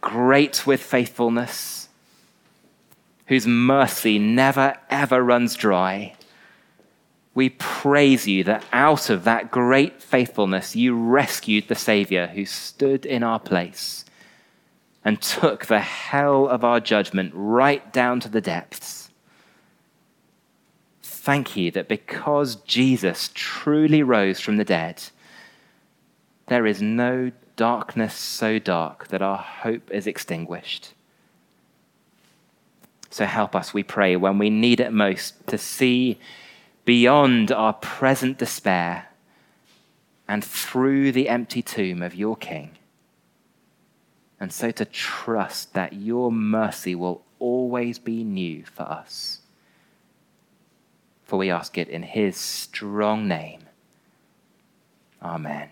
great 0.00 0.66
with 0.66 0.82
faithfulness, 0.82 1.88
whose 3.26 3.46
mercy 3.46 4.18
never 4.18 4.76
ever 4.88 5.22
runs 5.22 5.54
dry. 5.54 6.14
We 7.34 7.50
praise 7.50 8.26
you 8.26 8.42
that 8.44 8.64
out 8.72 9.08
of 9.08 9.24
that 9.24 9.52
great 9.52 10.02
faithfulness 10.02 10.74
you 10.74 10.96
rescued 10.96 11.68
the 11.68 11.76
Savior 11.76 12.26
who 12.26 12.44
stood 12.44 13.06
in 13.06 13.22
our 13.22 13.38
place 13.38 14.04
and 15.04 15.22
took 15.22 15.66
the 15.66 15.80
hell 15.80 16.48
of 16.48 16.64
our 16.64 16.80
judgment 16.80 17.32
right 17.34 17.92
down 17.92 18.18
to 18.20 18.28
the 18.28 18.40
depths. 18.40 18.99
Thank 21.22 21.54
you 21.54 21.70
that 21.72 21.86
because 21.86 22.56
Jesus 22.56 23.30
truly 23.34 24.02
rose 24.02 24.40
from 24.40 24.56
the 24.56 24.64
dead, 24.64 25.02
there 26.46 26.66
is 26.66 26.80
no 26.80 27.30
darkness 27.56 28.14
so 28.14 28.58
dark 28.58 29.08
that 29.08 29.20
our 29.20 29.36
hope 29.36 29.90
is 29.90 30.06
extinguished. 30.06 30.94
So 33.10 33.26
help 33.26 33.54
us, 33.54 33.74
we 33.74 33.82
pray, 33.82 34.16
when 34.16 34.38
we 34.38 34.48
need 34.48 34.80
it 34.80 34.94
most, 34.94 35.46
to 35.48 35.58
see 35.58 36.18
beyond 36.86 37.52
our 37.52 37.74
present 37.74 38.38
despair 38.38 39.08
and 40.26 40.42
through 40.42 41.12
the 41.12 41.28
empty 41.28 41.60
tomb 41.60 42.00
of 42.00 42.14
your 42.14 42.34
King. 42.34 42.70
And 44.40 44.50
so 44.50 44.70
to 44.70 44.86
trust 44.86 45.74
that 45.74 45.92
your 45.92 46.32
mercy 46.32 46.94
will 46.94 47.20
always 47.38 47.98
be 47.98 48.24
new 48.24 48.64
for 48.64 48.84
us. 48.84 49.39
For 51.30 51.36
we 51.36 51.48
ask 51.48 51.78
it 51.78 51.88
in 51.88 52.02
his 52.02 52.36
strong 52.36 53.28
name. 53.28 53.60
Amen. 55.22 55.68